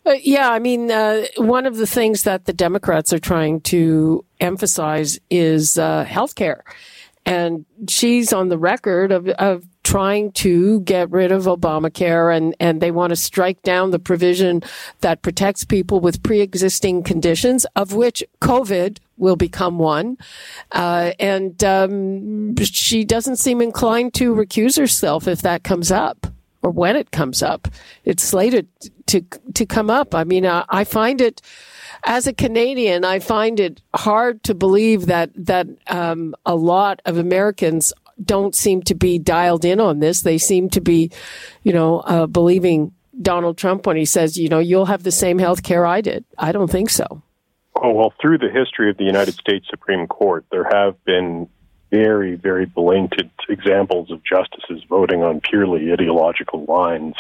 Uh, 0.05 0.15
yeah, 0.23 0.49
I 0.49 0.59
mean, 0.59 0.89
uh, 0.89 1.25
one 1.37 1.65
of 1.65 1.75
the 1.75 1.87
things 1.87 2.23
that 2.23 2.45
the 2.45 2.53
Democrats 2.53 3.11
are 3.11 3.19
trying 3.19 3.59
to 3.61 4.23
emphasize 4.39 5.19
is 5.29 5.77
uh, 5.77 6.05
health 6.05 6.35
care. 6.35 6.63
And 7.25 7.65
she's 7.89 8.31
on 8.31 8.47
the 8.47 8.57
record 8.57 9.11
of, 9.11 9.27
of 9.27 9.65
trying 9.87 10.33
to 10.33 10.81
get 10.81 11.09
rid 11.11 11.31
of 11.31 11.45
Obamacare 11.45 12.35
and, 12.35 12.53
and 12.59 12.81
they 12.81 12.91
want 12.91 13.11
to 13.11 13.15
strike 13.15 13.61
down 13.61 13.91
the 13.91 13.99
provision 13.99 14.61
that 14.99 15.21
protects 15.21 15.63
people 15.63 16.01
with 16.01 16.21
pre-existing 16.23 17.03
conditions, 17.03 17.65
of 17.73 17.93
which 17.93 18.21
COVID 18.41 18.97
will 19.17 19.37
become 19.37 19.79
one. 19.79 20.17
Uh, 20.73 21.13
and 21.21 21.63
um, 21.63 22.53
she 22.57 23.05
doesn't 23.05 23.37
seem 23.37 23.61
inclined 23.61 24.13
to 24.13 24.35
recuse 24.35 24.77
herself 24.77 25.25
if 25.25 25.41
that 25.41 25.63
comes 25.63 25.89
up 25.89 26.27
or 26.61 26.69
when 26.69 26.97
it 26.97 27.11
comes 27.11 27.41
up. 27.41 27.69
It's 28.03 28.23
slated 28.23 28.67
to 29.05 29.21
to 29.53 29.65
come 29.65 29.89
up. 29.89 30.13
I 30.13 30.25
mean, 30.25 30.45
uh, 30.45 30.65
I 30.67 30.83
find 30.83 31.21
it 31.21 31.41
as 32.03 32.27
a 32.27 32.33
Canadian, 32.33 33.05
I 33.05 33.19
find 33.19 33.57
it 33.57 33.81
hard 33.95 34.43
to 34.43 34.53
believe 34.53 35.05
that 35.05 35.29
that 35.33 35.67
um, 35.87 36.35
a 36.45 36.57
lot 36.57 37.01
of 37.05 37.17
Americans 37.17 37.93
don't 38.23 38.55
seem 38.55 38.81
to 38.83 38.95
be 38.95 39.19
dialed 39.19 39.65
in 39.65 39.79
on 39.79 39.99
this. 39.99 40.21
They 40.21 40.37
seem 40.37 40.69
to 40.71 40.81
be, 40.81 41.11
you 41.63 41.73
know, 41.73 41.99
uh, 41.99 42.27
believing 42.27 42.93
Donald 43.21 43.57
Trump 43.57 43.85
when 43.85 43.97
he 43.97 44.05
says, 44.05 44.37
you 44.37 44.49
know, 44.49 44.59
you'll 44.59 44.85
have 44.85 45.03
the 45.03 45.11
same 45.11 45.39
health 45.39 45.63
care 45.63 45.85
I 45.85 46.01
did. 46.01 46.25
I 46.37 46.51
don't 46.51 46.69
think 46.69 46.89
so. 46.89 47.21
Oh, 47.81 47.91
well, 47.91 48.13
through 48.19 48.39
the 48.39 48.49
history 48.49 48.89
of 48.89 48.97
the 48.97 49.03
United 49.03 49.35
States 49.35 49.67
Supreme 49.69 50.07
Court, 50.07 50.45
there 50.51 50.67
have 50.71 51.03
been 51.05 51.47
very, 51.89 52.35
very 52.35 52.65
blatant 52.65 53.31
examples 53.49 54.11
of 54.11 54.21
justices 54.23 54.83
voting 54.89 55.23
on 55.23 55.41
purely 55.41 55.91
ideological 55.91 56.65
lines, 56.65 57.15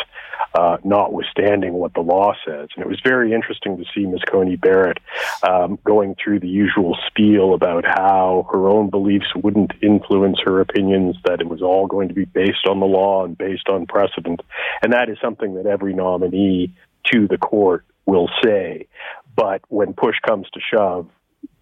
uh, 0.53 0.77
notwithstanding 0.83 1.73
what 1.73 1.93
the 1.93 2.01
law 2.01 2.33
says. 2.45 2.69
And 2.75 2.83
it 2.83 2.87
was 2.87 2.99
very 3.03 3.33
interesting 3.33 3.77
to 3.77 3.85
see 3.93 4.05
Ms. 4.05 4.21
Coney 4.29 4.55
Barrett 4.55 4.97
um, 5.43 5.79
going 5.83 6.15
through 6.21 6.39
the 6.39 6.47
usual 6.47 6.97
spiel 7.07 7.53
about 7.53 7.85
how 7.85 8.47
her 8.51 8.67
own 8.67 8.89
beliefs 8.89 9.33
wouldn't 9.35 9.71
influence 9.81 10.39
her 10.43 10.59
opinions, 10.59 11.15
that 11.25 11.41
it 11.41 11.47
was 11.47 11.61
all 11.61 11.87
going 11.87 12.07
to 12.09 12.13
be 12.13 12.25
based 12.25 12.67
on 12.67 12.79
the 12.79 12.85
law 12.85 13.25
and 13.25 13.37
based 13.37 13.69
on 13.69 13.85
precedent. 13.85 14.41
And 14.81 14.93
that 14.93 15.09
is 15.09 15.17
something 15.21 15.55
that 15.55 15.65
every 15.65 15.93
nominee 15.93 16.73
to 17.11 17.27
the 17.27 17.37
court 17.37 17.85
will 18.05 18.29
say. 18.43 18.87
But 19.35 19.61
when 19.69 19.93
push 19.93 20.15
comes 20.27 20.47
to 20.53 20.59
shove, 20.59 21.07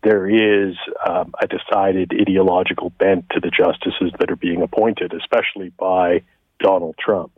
there 0.05 0.27
is 0.29 0.75
um, 1.03 1.33
a 1.41 1.47
decided 1.47 2.13
ideological 2.13 2.91
bent 2.91 3.25
to 3.31 3.39
the 3.39 3.49
justices 3.49 4.13
that 4.19 4.29
are 4.29 4.35
being 4.35 4.61
appointed, 4.61 5.13
especially 5.13 5.69
by 5.79 6.21
Donald 6.59 6.95
Trump. 6.99 7.31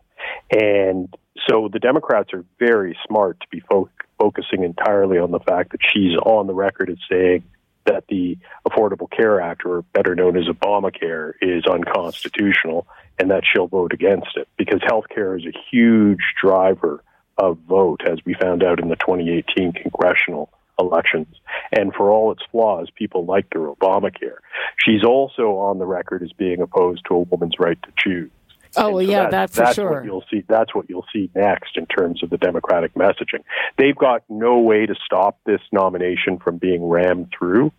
And 0.52 1.08
so 1.48 1.70
the 1.72 1.80
Democrats 1.80 2.34
are 2.34 2.44
very 2.60 2.98
smart 3.08 3.40
to 3.40 3.48
be 3.50 3.62
fo- 3.62 3.90
focusing 4.20 4.64
entirely 4.64 5.18
on 5.18 5.32
the 5.32 5.40
fact 5.40 5.72
that 5.72 5.80
she's 5.82 6.18
on 6.18 6.48
the 6.48 6.54
record 6.54 6.90
as 6.90 6.98
saying 7.10 7.46
that 7.86 8.04
the 8.10 8.38
Affordable 8.68 9.10
Care 9.10 9.40
Act, 9.40 9.66
or 9.66 9.84
better 9.94 10.14
known 10.14 10.36
as 10.36 10.44
Obamacare, 10.46 11.34
is 11.42 11.64
unconstitutional 11.66 12.86
and 13.18 13.32
that 13.32 13.44
she'll 13.50 13.68
vote 13.68 13.94
against 13.94 14.36
it 14.36 14.50
because 14.58 14.82
health 14.86 15.06
care 15.08 15.38
is 15.38 15.46
a 15.46 15.58
huge 15.72 16.20
driver 16.42 17.02
of 17.38 17.60
vote, 17.60 18.02
as 18.06 18.20
we 18.26 18.34
found 18.34 18.62
out 18.62 18.82
in 18.82 18.90
the 18.90 18.98
2018 18.98 19.72
congressional 19.72 20.52
elections. 20.80 21.36
And 21.72 21.94
for 21.94 22.12
all 22.12 22.32
its 22.32 22.44
flaws, 22.52 22.90
people 22.96 23.26
liked 23.26 23.54
her 23.54 23.72
Obamacare. 23.72 24.38
She's 24.84 25.04
also 25.04 25.58
on 25.58 25.80
the 25.80 25.86
record 25.86 26.24
as 26.24 26.32
being 26.34 26.62
opposed 26.62 27.04
to 27.08 27.16
a 27.16 27.20
woman's 27.20 27.56
right 27.60 27.82
to 27.84 27.90
choose. 27.98 28.32
Oh 28.76 28.92
well, 28.92 29.06
so 29.06 29.12
yeah, 29.12 29.30
that, 29.30 29.50
for 29.50 29.62
that's 29.64 29.76
sure. 29.76 29.92
What 29.92 30.06
you'll 30.06 30.24
see. 30.30 30.44
That's 30.48 30.76
what 30.76 30.90
you'll 30.90 31.06
see 31.12 31.32
next 31.34 31.78
in 31.78 31.86
terms 31.86 32.22
of 32.22 32.30
the 32.30 32.38
Democratic 32.38 32.94
messaging. 32.96 33.44
They've 33.78 33.96
got 33.96 34.24
no 34.30 34.60
way 34.60 34.86
to 34.86 34.96
stop 35.06 35.40
this 35.46 35.62
nomination 35.72 36.38
from 36.38 36.58
being 36.58 36.84
rammed 36.84 37.34
through, 37.38 37.72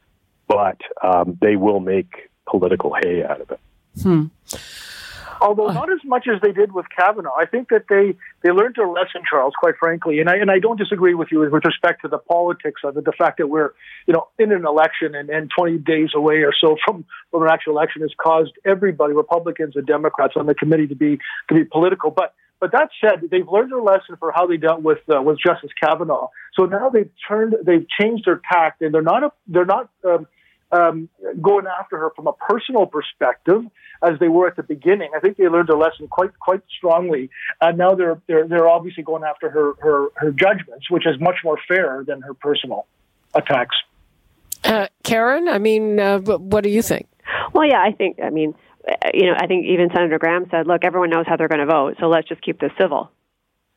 but 0.48 0.80
um, 1.02 1.38
they 1.40 1.56
will 1.56 1.80
make 1.80 2.30
political 2.48 2.94
hay 2.94 3.22
out 3.22 3.40
of 3.40 3.50
it. 3.50 3.60
Hmm 4.02 4.26
although 5.40 5.68
not 5.68 5.90
as 5.90 6.00
much 6.04 6.26
as 6.32 6.40
they 6.40 6.52
did 6.52 6.72
with 6.72 6.86
Kavanaugh. 6.96 7.34
I 7.38 7.46
think 7.46 7.68
that 7.68 7.84
they 7.88 8.16
they 8.42 8.50
learned 8.50 8.76
their 8.76 8.88
lesson, 8.88 9.22
Charles. 9.28 9.54
Quite 9.58 9.76
frankly, 9.78 10.20
and 10.20 10.28
I 10.28 10.36
and 10.36 10.50
I 10.50 10.58
don't 10.58 10.78
disagree 10.78 11.14
with 11.14 11.28
you 11.30 11.40
with 11.40 11.64
respect 11.64 12.02
to 12.02 12.08
the 12.08 12.18
politics 12.18 12.82
of 12.84 12.96
it. 12.96 13.04
The 13.04 13.12
fact 13.12 13.38
that 13.38 13.48
we're 13.48 13.72
you 14.06 14.14
know 14.14 14.28
in 14.38 14.52
an 14.52 14.66
election 14.66 15.14
and, 15.14 15.30
and 15.30 15.50
20 15.56 15.78
days 15.78 16.10
away 16.14 16.36
or 16.42 16.52
so 16.58 16.76
from 16.84 17.04
from 17.30 17.42
an 17.42 17.48
actual 17.50 17.72
election 17.72 18.02
has 18.02 18.12
caused 18.22 18.52
everybody, 18.64 19.14
Republicans 19.14 19.76
and 19.76 19.86
Democrats, 19.86 20.34
on 20.36 20.46
the 20.46 20.54
committee 20.54 20.86
to 20.86 20.96
be 20.96 21.18
to 21.48 21.54
be 21.54 21.64
political. 21.64 22.10
But 22.10 22.34
But 22.60 22.72
that 22.72 22.90
said, 23.00 23.30
they've 23.30 23.48
learned 23.48 23.70
their 23.70 23.80
lesson 23.80 24.16
for 24.18 24.32
how 24.32 24.46
they 24.46 24.56
dealt 24.56 24.82
with 24.82 24.98
uh, 25.08 25.22
with 25.22 25.38
Justice 25.38 25.70
Kavanaugh. 25.80 26.28
So 26.54 26.64
now 26.64 26.88
they've 26.90 27.10
turned, 27.28 27.54
they've 27.64 27.86
changed 28.00 28.24
their 28.26 28.40
tact, 28.52 28.82
and 28.82 28.92
they're 28.92 29.02
not 29.02 29.22
a, 29.22 29.32
they're 29.46 29.64
not 29.64 29.90
um, 30.04 30.26
um, 30.70 31.08
going 31.40 31.66
after 31.66 31.98
her 31.98 32.10
from 32.14 32.26
a 32.26 32.32
personal 32.32 32.86
perspective 32.86 33.62
as 34.02 34.18
they 34.20 34.28
were 34.28 34.46
at 34.46 34.56
the 34.56 34.62
beginning. 34.62 35.10
I 35.16 35.20
think 35.20 35.36
they 35.36 35.48
learned 35.48 35.70
a 35.70 35.76
lesson 35.76 36.08
quite 36.08 36.38
quite 36.38 36.62
strongly, 36.76 37.30
and 37.60 37.78
now 37.78 37.94
they're 37.94 38.20
they're 38.26 38.46
they're 38.46 38.68
obviously 38.68 39.02
going 39.02 39.24
after 39.24 39.50
her 39.50 39.74
her 39.80 40.08
her 40.16 40.30
judgments, 40.30 40.90
which 40.90 41.06
is 41.06 41.20
much 41.20 41.36
more 41.44 41.58
fair 41.66 42.04
than 42.06 42.20
her 42.22 42.34
personal 42.34 42.86
attacks. 43.34 43.76
Uh, 44.64 44.88
Karen, 45.02 45.48
I 45.48 45.58
mean, 45.58 46.00
uh, 46.00 46.18
what 46.20 46.64
do 46.64 46.70
you 46.70 46.82
think? 46.82 47.08
Well, 47.52 47.66
yeah, 47.66 47.80
I 47.80 47.92
think, 47.92 48.18
I 48.22 48.30
mean, 48.30 48.54
you 49.14 49.26
know, 49.26 49.34
I 49.38 49.46
think 49.46 49.66
even 49.66 49.88
Senator 49.94 50.18
Graham 50.18 50.46
said, 50.50 50.66
look, 50.66 50.84
everyone 50.84 51.10
knows 51.10 51.26
how 51.26 51.36
they're 51.36 51.48
going 51.48 51.60
to 51.60 51.66
vote, 51.66 51.96
so 52.00 52.08
let's 52.08 52.28
just 52.28 52.42
keep 52.42 52.60
this 52.60 52.72
civil. 52.80 53.10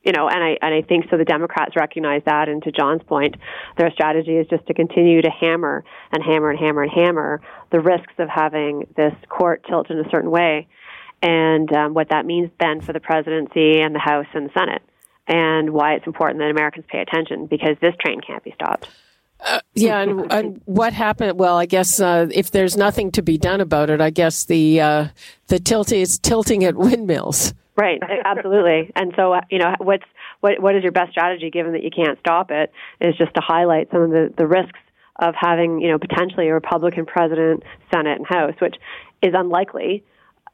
You 0.03 0.11
know, 0.11 0.27
and 0.27 0.43
I 0.43 0.57
and 0.61 0.73
I 0.73 0.81
think 0.81 1.05
so. 1.11 1.17
The 1.17 1.25
Democrats 1.25 1.75
recognize 1.75 2.23
that, 2.25 2.49
and 2.49 2.63
to 2.63 2.71
John's 2.71 3.03
point, 3.03 3.35
their 3.77 3.91
strategy 3.91 4.31
is 4.37 4.47
just 4.49 4.65
to 4.67 4.73
continue 4.73 5.21
to 5.21 5.29
hammer 5.29 5.83
and 6.11 6.23
hammer 6.23 6.49
and 6.49 6.59
hammer 6.59 6.81
and 6.83 6.91
hammer 6.91 7.41
the 7.71 7.79
risks 7.79 8.13
of 8.17 8.27
having 8.27 8.87
this 8.97 9.13
court 9.29 9.63
tilt 9.69 9.91
in 9.91 9.99
a 9.99 10.09
certain 10.09 10.31
way, 10.31 10.67
and 11.21 11.71
um, 11.75 11.93
what 11.93 12.09
that 12.09 12.25
means 12.25 12.49
then 12.59 12.81
for 12.81 12.93
the 12.93 12.99
presidency 12.99 13.79
and 13.79 13.93
the 13.93 13.99
House 13.99 14.25
and 14.33 14.49
the 14.49 14.53
Senate, 14.57 14.81
and 15.27 15.69
why 15.69 15.93
it's 15.93 16.07
important 16.07 16.39
that 16.39 16.49
Americans 16.49 16.85
pay 16.89 16.99
attention 16.99 17.45
because 17.45 17.77
this 17.79 17.93
train 17.99 18.21
can't 18.21 18.43
be 18.43 18.51
stopped. 18.53 18.89
Uh, 19.43 19.59
yeah, 19.73 20.01
and, 20.01 20.31
and, 20.31 20.61
what 20.65 20.93
happened? 20.93 21.39
Well, 21.39 21.57
I 21.57 21.65
guess 21.65 21.99
uh, 21.99 22.27
if 22.31 22.51
there's 22.51 22.77
nothing 22.77 23.11
to 23.11 23.21
be 23.21 23.37
done 23.37 23.61
about 23.61 23.89
it, 23.89 24.01
I 24.01 24.09
guess 24.09 24.45
the 24.45 24.81
uh, 24.81 25.07
the 25.47 25.59
tilt 25.59 25.91
is 25.91 26.19
tilting 26.19 26.63
at 26.63 26.75
windmills. 26.75 27.53
Right, 27.75 28.01
absolutely. 28.25 28.91
And 28.95 29.13
so, 29.15 29.33
uh, 29.33 29.41
you 29.49 29.59
know, 29.59 29.75
what's 29.79 30.05
what 30.39 30.61
what 30.61 30.75
is 30.75 30.83
your 30.83 30.91
best 30.91 31.11
strategy 31.11 31.49
given 31.49 31.73
that 31.73 31.83
you 31.83 31.91
can't 31.91 32.19
stop 32.19 32.51
it? 32.51 32.71
Is 32.99 33.15
just 33.17 33.33
to 33.35 33.41
highlight 33.41 33.89
some 33.91 34.01
of 34.01 34.09
the 34.09 34.33
the 34.35 34.47
risks 34.47 34.79
of 35.17 35.35
having, 35.39 35.79
you 35.81 35.89
know, 35.89 35.99
potentially 35.99 36.47
a 36.47 36.53
Republican 36.53 37.05
president, 37.05 37.63
Senate, 37.93 38.17
and 38.17 38.27
House, 38.27 38.55
which 38.59 38.75
is 39.21 39.33
unlikely. 39.35 40.03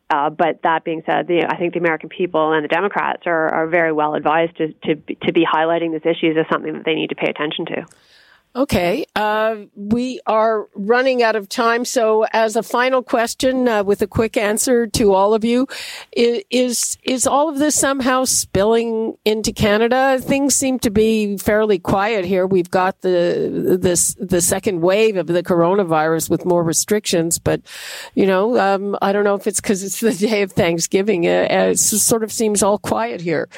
Uh, 0.10 0.30
but 0.30 0.62
that 0.64 0.86
being 0.86 1.04
said, 1.06 1.28
the, 1.28 1.46
I 1.46 1.58
think 1.58 1.74
the 1.74 1.80
American 1.80 2.08
people 2.08 2.54
and 2.54 2.64
the 2.64 2.70
Democrats 2.70 3.24
are, 3.26 3.54
are 3.54 3.68
very 3.68 3.92
well 3.92 4.16
advised 4.16 4.56
to, 4.58 4.74
to 4.86 4.96
to 4.96 5.34
be 5.34 5.46
highlighting 5.46 5.92
these 5.92 6.06
issues 6.06 6.38
as 6.38 6.46
something 6.52 6.74
that 6.74 6.86
they 6.86 6.96
need 6.96 7.10
to 7.10 7.16
pay 7.16 7.30
attention 7.30 7.66
to. 7.68 7.86
Okay, 8.58 9.06
uh, 9.16 9.56
we 9.76 10.20
are 10.26 10.68
running 10.74 11.22
out 11.22 11.36
of 11.36 11.48
time. 11.48 11.86
So, 11.86 12.26
as 12.34 12.56
a 12.56 12.64
final 12.64 13.04
question, 13.04 13.68
uh, 13.68 13.84
with 13.84 14.02
a 14.02 14.08
quick 14.08 14.36
answer 14.36 14.88
to 14.88 15.14
all 15.14 15.36
of 15.36 15.46
you, 15.46 15.68
is 16.12 16.98
is 17.04 17.28
all 17.28 17.50
of 17.50 17.60
this 17.60 17.76
somehow 17.76 18.24
spilling 18.26 19.16
into 19.26 19.54
Canada? 19.54 20.18
Things 20.20 20.56
seem 20.56 20.80
to 20.80 20.90
be 20.90 21.38
fairly 21.38 21.78
quiet 21.78 22.26
here. 22.26 22.48
We've 22.48 22.72
got 22.72 23.02
the 23.02 23.78
this 23.80 24.16
the 24.20 24.42
second 24.42 24.82
wave 24.82 25.18
of 25.18 25.28
the 25.28 25.44
coronavirus 25.44 26.32
with 26.32 26.44
more 26.44 26.64
restrictions, 26.64 27.38
but 27.38 27.62
you 28.16 28.26
know, 28.26 28.58
um, 28.58 28.98
I 29.04 29.12
don't 29.12 29.24
know 29.24 29.36
if 29.36 29.46
it's 29.46 29.62
because 29.62 29.84
it's 29.84 30.00
the 30.00 30.14
day 30.14 30.42
of 30.42 30.54
Thanksgiving. 30.54 31.28
Uh, 31.28 31.46
it 31.52 31.78
sort 31.78 32.24
of 32.24 32.32
seems 32.32 32.64
all 32.64 32.80
quiet 32.80 33.22
here. 33.22 33.50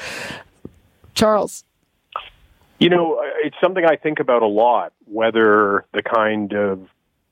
Charles. 1.14 1.64
You 2.80 2.88
know, 2.88 3.20
it's 3.44 3.56
something 3.62 3.84
I 3.84 3.96
think 3.96 4.20
about 4.20 4.42
a 4.42 4.46
lot, 4.46 4.94
whether 5.04 5.84
the 5.92 6.02
kind 6.02 6.52
of 6.54 6.88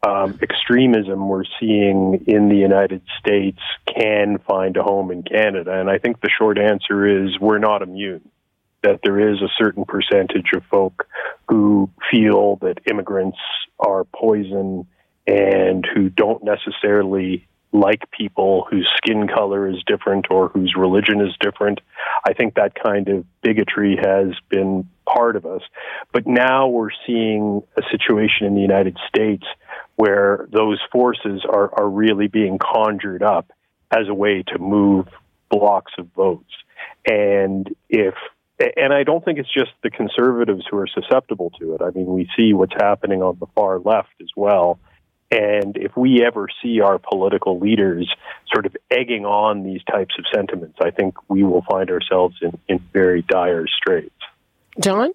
um, 0.06 0.38
extremism 0.42 1.26
we're 1.26 1.44
seeing 1.58 2.22
in 2.26 2.50
the 2.50 2.56
United 2.56 3.00
States 3.18 3.58
can 3.86 4.38
find 4.46 4.76
a 4.76 4.82
home 4.82 5.10
in 5.10 5.22
Canada. 5.22 5.80
And 5.80 5.88
I 5.88 5.96
think 5.96 6.20
the 6.20 6.28
short 6.28 6.58
answer 6.58 7.26
is 7.26 7.40
we're 7.40 7.58
not 7.58 7.80
immune. 7.80 8.28
That 8.82 9.00
there 9.02 9.18
is 9.32 9.40
a 9.40 9.48
certain 9.56 9.86
percentage 9.86 10.52
of 10.54 10.64
folk 10.66 11.08
who 11.48 11.90
feel 12.10 12.56
that 12.56 12.80
immigrants 12.88 13.38
are 13.80 14.04
poison 14.04 14.86
and 15.26 15.84
who 15.94 16.10
don't 16.10 16.44
necessarily 16.44 17.48
like 17.72 18.10
people 18.10 18.66
whose 18.70 18.88
skin 18.96 19.28
color 19.28 19.68
is 19.68 19.76
different 19.86 20.26
or 20.30 20.48
whose 20.48 20.74
religion 20.76 21.20
is 21.20 21.34
different. 21.40 21.80
I 22.26 22.32
think 22.32 22.54
that 22.54 22.72
kind 22.82 23.08
of 23.08 23.24
bigotry 23.42 23.96
has 23.96 24.28
been 24.48 24.88
part 25.06 25.36
of 25.36 25.44
us. 25.44 25.62
But 26.12 26.26
now 26.26 26.68
we're 26.68 26.90
seeing 27.06 27.62
a 27.76 27.82
situation 27.90 28.46
in 28.46 28.54
the 28.54 28.62
United 28.62 28.96
States 29.08 29.44
where 29.96 30.48
those 30.52 30.80
forces 30.90 31.44
are, 31.48 31.72
are 31.78 31.88
really 31.88 32.28
being 32.28 32.58
conjured 32.58 33.22
up 33.22 33.50
as 33.90 34.08
a 34.08 34.14
way 34.14 34.42
to 34.48 34.58
move 34.58 35.06
blocks 35.50 35.92
of 35.98 36.08
votes. 36.14 36.52
And 37.06 37.68
if 37.88 38.14
and 38.76 38.92
I 38.92 39.04
don't 39.04 39.24
think 39.24 39.38
it's 39.38 39.52
just 39.52 39.70
the 39.82 39.90
conservatives 39.90 40.64
who 40.68 40.78
are 40.78 40.88
susceptible 40.88 41.50
to 41.60 41.74
it. 41.74 41.80
I 41.80 41.90
mean, 41.90 42.06
we 42.06 42.28
see 42.36 42.52
what's 42.52 42.74
happening 42.74 43.22
on 43.22 43.36
the 43.38 43.46
far 43.54 43.78
left 43.78 44.14
as 44.20 44.30
well. 44.34 44.80
And 45.30 45.76
if 45.76 45.96
we 45.96 46.24
ever 46.24 46.48
see 46.62 46.80
our 46.80 46.98
political 46.98 47.58
leaders 47.58 48.10
sort 48.52 48.64
of 48.64 48.74
egging 48.90 49.26
on 49.26 49.62
these 49.62 49.82
types 49.84 50.14
of 50.18 50.24
sentiments, 50.34 50.78
I 50.82 50.90
think 50.90 51.16
we 51.28 51.42
will 51.42 51.64
find 51.70 51.90
ourselves 51.90 52.36
in, 52.40 52.58
in 52.66 52.78
very 52.92 53.22
dire 53.22 53.66
straits. 53.66 54.14
John? 54.80 55.12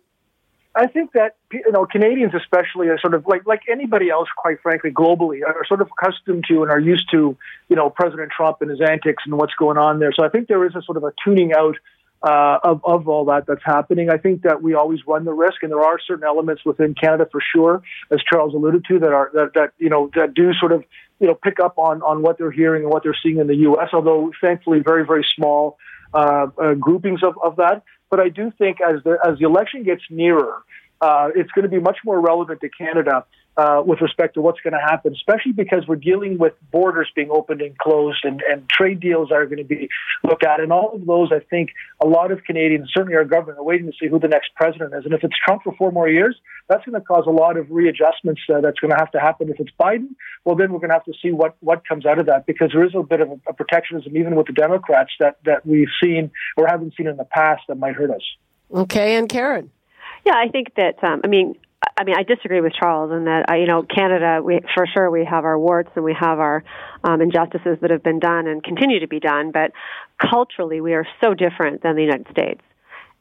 I 0.76 0.88
think 0.88 1.12
that 1.14 1.36
you 1.52 1.72
know 1.72 1.86
Canadians, 1.86 2.34
especially, 2.34 2.88
are 2.88 3.00
sort 3.00 3.14
of 3.14 3.28
like 3.28 3.46
like 3.46 3.62
anybody 3.72 4.10
else, 4.10 4.28
quite 4.36 4.60
frankly, 4.62 4.92
globally, 4.92 5.42
are 5.46 5.66
sort 5.68 5.82
of 5.82 5.90
accustomed 5.92 6.46
to 6.50 6.64
and 6.64 6.72
are 6.72 6.80
used 6.80 7.10
to 7.12 7.38
you 7.70 7.76
know 7.76 7.90
President 7.92 8.32
Trump 8.36 8.58
and 8.62 8.72
his 8.72 8.82
antics 8.82 9.24
and 9.26 9.38
what's 9.38 9.54
going 9.54 9.78
on 9.78 10.00
there. 10.00 10.12
So 10.18 10.26
I 10.26 10.30
think 10.30 10.48
there 10.48 10.66
is 10.66 10.76
a 10.76 10.82
sort 10.82 10.98
of 10.98 11.04
a 11.04 11.14
tuning 11.24 11.54
out 11.54 11.76
uh, 12.24 12.60
of, 12.64 12.82
of 12.86 13.08
all 13.08 13.26
that 13.26 13.46
that's 13.48 13.64
happening. 13.66 14.10
I 14.10 14.18
think 14.18 14.44
that 14.44 14.62
we 14.62 14.74
always 14.74 15.00
run 15.06 15.26
the 15.26 15.34
risk, 15.34 15.62
and 15.62 15.72
there 15.72 15.82
are 15.82 16.00
certain 16.00 16.24
elements 16.24 16.64
within 16.66 16.96
Canada 16.96 17.28
for 17.30 17.42
sure, 17.42 17.84
as 18.12 18.20
Charles 18.32 18.54
alluded 18.54 18.86
to, 18.86 19.00
that 19.00 19.12
are 19.12 19.30
that, 19.34 19.52
that 19.56 19.74
you 19.78 19.90
know 19.90 20.10
that 20.16 20.34
do 20.34 20.54
sort 20.54 20.72
of 20.72 20.84
you 21.20 21.28
know 21.28 21.36
pick 21.36 21.60
up 21.60 21.78
on 21.78 22.02
on 22.02 22.22
what 22.22 22.38
they're 22.38 22.52
hearing 22.52 22.84
and 22.84 22.92
what 22.92 23.04
they're 23.04 23.18
seeing 23.22 23.40
in 23.40 23.48
the 23.48 23.58
U.S. 23.58 23.90
Although 23.92 24.32
thankfully, 24.42 24.80
very 24.80 25.06
very 25.06 25.26
small 25.36 25.78
uh, 26.14 26.48
uh, 26.58 26.74
groupings 26.76 27.24
of, 27.24 27.36
of 27.44 27.58
that. 27.58 27.84
But 28.10 28.20
I 28.20 28.30
do 28.30 28.52
think 28.58 28.78
as 28.80 29.04
the 29.04 29.18
as 29.26 29.40
the 29.40 29.46
election 29.46 29.84
gets 29.84 30.04
nearer, 30.10 30.64
uh, 31.02 31.30
it's 31.36 31.52
going 31.52 31.64
to 31.64 31.70
be 31.70 31.80
much 31.80 31.98
more 32.06 32.22
relevant 32.22 32.62
to 32.62 32.70
Canada 32.70 33.26
uh, 33.56 33.84
with 33.86 34.02
respect 34.02 34.34
to 34.34 34.42
what's 34.42 34.60
going 34.62 34.74
to 34.74 34.80
happen, 34.80 35.14
especially 35.14 35.52
because 35.52 35.88
we're 35.88 35.96
dealing 35.96 36.38
with 36.38 36.54
borders 36.72 37.10
being 37.16 37.30
opened 37.32 37.62
and 37.62 37.78
closed 37.78 38.24
and, 38.24 38.42
and 38.50 38.68
trade 38.70 39.00
deals 39.00 39.32
are 39.32 39.46
going 39.46 39.60
to 39.60 39.64
be 39.64 39.90
looked 40.24 40.44
at. 40.44 40.60
And 40.60 40.72
all 40.72 40.94
of 40.96 41.06
those, 41.06 41.32
I 41.32 41.40
think 41.40 41.70
a 42.02 42.08
lot 42.08 42.32
of 42.32 42.44
Canadians, 42.44 42.90
certainly 42.94 43.16
our 43.16 43.26
government, 43.26 43.60
are 43.60 43.64
waiting 43.64 43.86
to 43.86 43.94
see 44.00 44.08
who 44.08 44.20
the 44.20 44.28
next 44.28 44.50
president 44.56 44.94
is. 44.96 45.06
And 45.06 45.14
if 45.14 45.24
it's 45.24 45.36
Trump 45.46 45.64
for 45.64 45.76
four 45.76 45.92
more 45.92 46.10
years, 46.10 46.36
that's 46.68 46.84
going 46.86 47.00
to 47.00 47.06
cause 47.06 47.26
a 47.28 47.32
lot 47.32 47.58
of 47.58 47.70
readjustments 47.70 48.42
uh, 48.50 48.62
that's 48.62 48.80
going 48.80 48.92
to 48.92 48.98
have 48.98 49.12
to 49.12 49.20
happen. 49.20 49.50
If 49.50 49.60
it's 49.60 49.72
Biden, 49.80 50.16
well, 50.46 50.56
then 50.56 50.72
we're 50.72 50.80
going 50.80 50.90
to 50.90 50.96
have 50.96 51.06
to 51.06 51.14
see 51.22 51.32
what, 51.32 51.56
what 51.60 51.88
comes 51.88 52.06
out 52.06 52.20
of 52.20 52.26
that 52.26 52.46
because 52.46 52.72
there 52.74 52.86
is 52.86 52.96
a 52.96 53.04
bit 53.04 53.22
of 53.22 53.30
a, 53.30 53.40
a 53.50 53.54
protectionism, 53.54 54.18
even 54.18 54.36
with 54.36 54.48
the 54.48 54.54
Democrats, 54.54 55.12
that, 55.20 55.38
that 55.46 55.66
we've 55.66 55.90
seen 56.02 56.32
or 56.58 56.68
haven't 56.68 56.96
seen 56.98 57.08
in 57.08 57.18
the 57.18 57.26
past 57.26 57.62
that 57.68 57.76
might 57.76 57.96
hurt 57.96 58.10
us. 58.10 58.24
Okay, 58.74 59.16
and 59.16 59.30
Karen. 59.30 59.70
Yeah, 60.26 60.36
I 60.36 60.48
think 60.48 60.76
that 60.76 61.04
um, 61.04 61.22
I 61.24 61.28
mean 61.28 61.56
I 61.98 62.04
mean, 62.04 62.16
I 62.18 62.24
disagree 62.24 62.62
with 62.62 62.74
Charles 62.74 63.12
in 63.12 63.26
that, 63.26 63.46
you 63.58 63.68
know, 63.68 63.84
Canada, 63.84 64.42
we, 64.44 64.62
for 64.74 64.86
sure, 64.88 65.10
we 65.12 65.26
have 65.26 65.46
our 65.46 65.58
warts 65.58 65.90
and 65.96 66.04
we 66.04 66.16
have 66.20 66.40
our 66.40 66.64
um, 67.04 67.22
injustices 67.22 67.78
that 67.82 67.92
have 67.92 68.04
been 68.04 68.20
done 68.20 68.48
and 68.48 68.64
continue 68.64 69.00
to 69.00 69.08
be 69.08 69.20
done, 69.20 69.52
but 69.52 69.72
culturally, 70.20 70.82
we 70.82 70.94
are 70.94 71.06
so 71.22 71.34
different 71.34 71.84
than 71.84 71.96
the 71.96 72.02
United 72.02 72.28
States. 72.32 72.62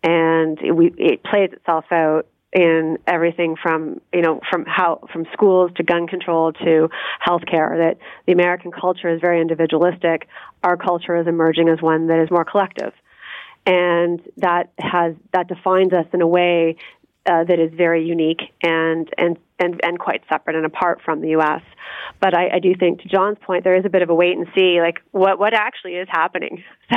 And 0.02 0.58
we, 0.74 0.92
it 0.96 1.22
plays 1.22 1.50
itself 1.52 1.84
out 1.90 2.26
in 2.52 2.98
everything 3.06 3.56
from, 3.60 4.00
you 4.12 4.20
know, 4.20 4.40
from 4.50 4.64
how, 4.66 5.00
from 5.12 5.26
schools 5.32 5.70
to 5.76 5.82
gun 5.82 6.06
control 6.06 6.52
to 6.52 6.88
healthcare, 7.26 7.76
that 7.78 7.96
the 8.26 8.32
American 8.32 8.72
culture 8.72 9.08
is 9.08 9.20
very 9.20 9.40
individualistic. 9.40 10.28
Our 10.62 10.76
culture 10.76 11.16
is 11.16 11.26
emerging 11.26 11.68
as 11.68 11.80
one 11.80 12.08
that 12.08 12.22
is 12.22 12.30
more 12.30 12.44
collective 12.44 12.92
and 13.66 14.20
that 14.38 14.72
has 14.78 15.14
that 15.32 15.48
defines 15.48 15.92
us 15.92 16.06
in 16.12 16.20
a 16.20 16.26
way 16.26 16.76
uh, 17.26 17.44
that 17.44 17.58
is 17.58 17.72
very 17.74 18.04
unique 18.04 18.40
and, 18.62 19.08
and, 19.16 19.38
and, 19.58 19.80
and 19.84 19.98
quite 19.98 20.22
separate 20.28 20.56
and 20.56 20.66
apart 20.66 21.00
from 21.04 21.20
the 21.20 21.30
U.S. 21.30 21.62
But 22.20 22.34
I, 22.34 22.56
I 22.56 22.58
do 22.58 22.74
think, 22.74 23.02
to 23.02 23.08
John's 23.08 23.38
point, 23.40 23.64
there 23.64 23.76
is 23.76 23.84
a 23.84 23.90
bit 23.90 24.02
of 24.02 24.10
a 24.10 24.14
wait 24.14 24.36
and 24.36 24.46
see, 24.54 24.80
like 24.80 25.00
what, 25.12 25.38
what 25.38 25.54
actually 25.54 25.94
is 25.94 26.08
happening 26.10 26.64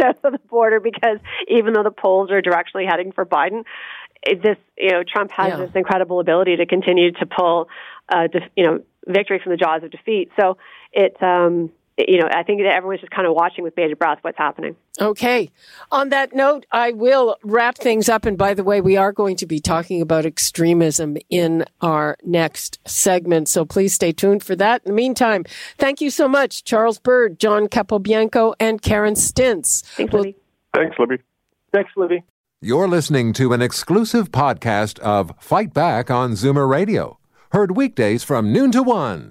south 0.00 0.16
of 0.24 0.32
the 0.32 0.38
border, 0.48 0.80
because 0.80 1.18
even 1.48 1.74
though 1.74 1.82
the 1.82 1.90
polls 1.90 2.30
are 2.30 2.40
directionally 2.40 2.88
heading 2.88 3.12
for 3.12 3.26
Biden, 3.26 3.64
this, 4.24 4.56
you 4.76 4.90
know, 4.90 5.02
Trump 5.02 5.30
has 5.32 5.48
yeah. 5.48 5.56
this 5.56 5.70
incredible 5.74 6.20
ability 6.20 6.56
to 6.56 6.66
continue 6.66 7.12
to 7.12 7.26
pull, 7.26 7.68
uh, 8.08 8.26
def- 8.26 8.50
you 8.56 8.64
know, 8.64 8.80
victory 9.06 9.40
from 9.42 9.50
the 9.50 9.56
jaws 9.56 9.82
of 9.82 9.90
defeat. 9.90 10.30
So 10.38 10.58
it, 10.92 11.22
um, 11.22 11.70
you 12.08 12.18
know, 12.18 12.28
I 12.32 12.42
think 12.42 12.60
that 12.62 12.72
everyone's 12.72 13.00
just 13.00 13.12
kind 13.12 13.26
of 13.26 13.34
watching 13.34 13.64
with 13.64 13.74
bated 13.74 13.98
breath 13.98 14.18
what's 14.22 14.38
happening. 14.38 14.76
Okay. 15.00 15.50
On 15.90 16.10
that 16.10 16.34
note, 16.34 16.66
I 16.72 16.92
will 16.92 17.36
wrap 17.42 17.78
things 17.78 18.08
up. 18.08 18.24
And 18.24 18.36
by 18.36 18.54
the 18.54 18.64
way, 18.64 18.80
we 18.80 18.96
are 18.96 19.12
going 19.12 19.36
to 19.36 19.46
be 19.46 19.60
talking 19.60 20.00
about 20.00 20.26
extremism 20.26 21.16
in 21.28 21.64
our 21.80 22.16
next 22.22 22.78
segment. 22.86 23.48
So 23.48 23.64
please 23.64 23.94
stay 23.94 24.12
tuned 24.12 24.42
for 24.42 24.56
that. 24.56 24.82
In 24.84 24.90
the 24.90 24.96
meantime, 24.96 25.44
thank 25.78 26.00
you 26.00 26.10
so 26.10 26.28
much, 26.28 26.64
Charles 26.64 26.98
Bird, 26.98 27.38
John 27.38 27.66
Capobianco, 27.66 28.54
and 28.60 28.82
Karen 28.82 29.14
Stintz. 29.14 29.82
Thanks, 29.96 30.12
Libby. 30.12 30.36
Thanks, 30.74 30.96
Libby. 30.98 31.18
Thanks, 31.72 31.90
Libby. 31.96 32.22
You're 32.60 32.88
listening 32.88 33.32
to 33.34 33.54
an 33.54 33.62
exclusive 33.62 34.30
podcast 34.30 34.98
of 34.98 35.32
Fight 35.38 35.72
Back 35.72 36.10
on 36.10 36.32
Zoomer 36.32 36.68
Radio, 36.68 37.18
heard 37.52 37.74
weekdays 37.74 38.22
from 38.22 38.52
noon 38.52 38.70
to 38.72 38.82
one. 38.82 39.30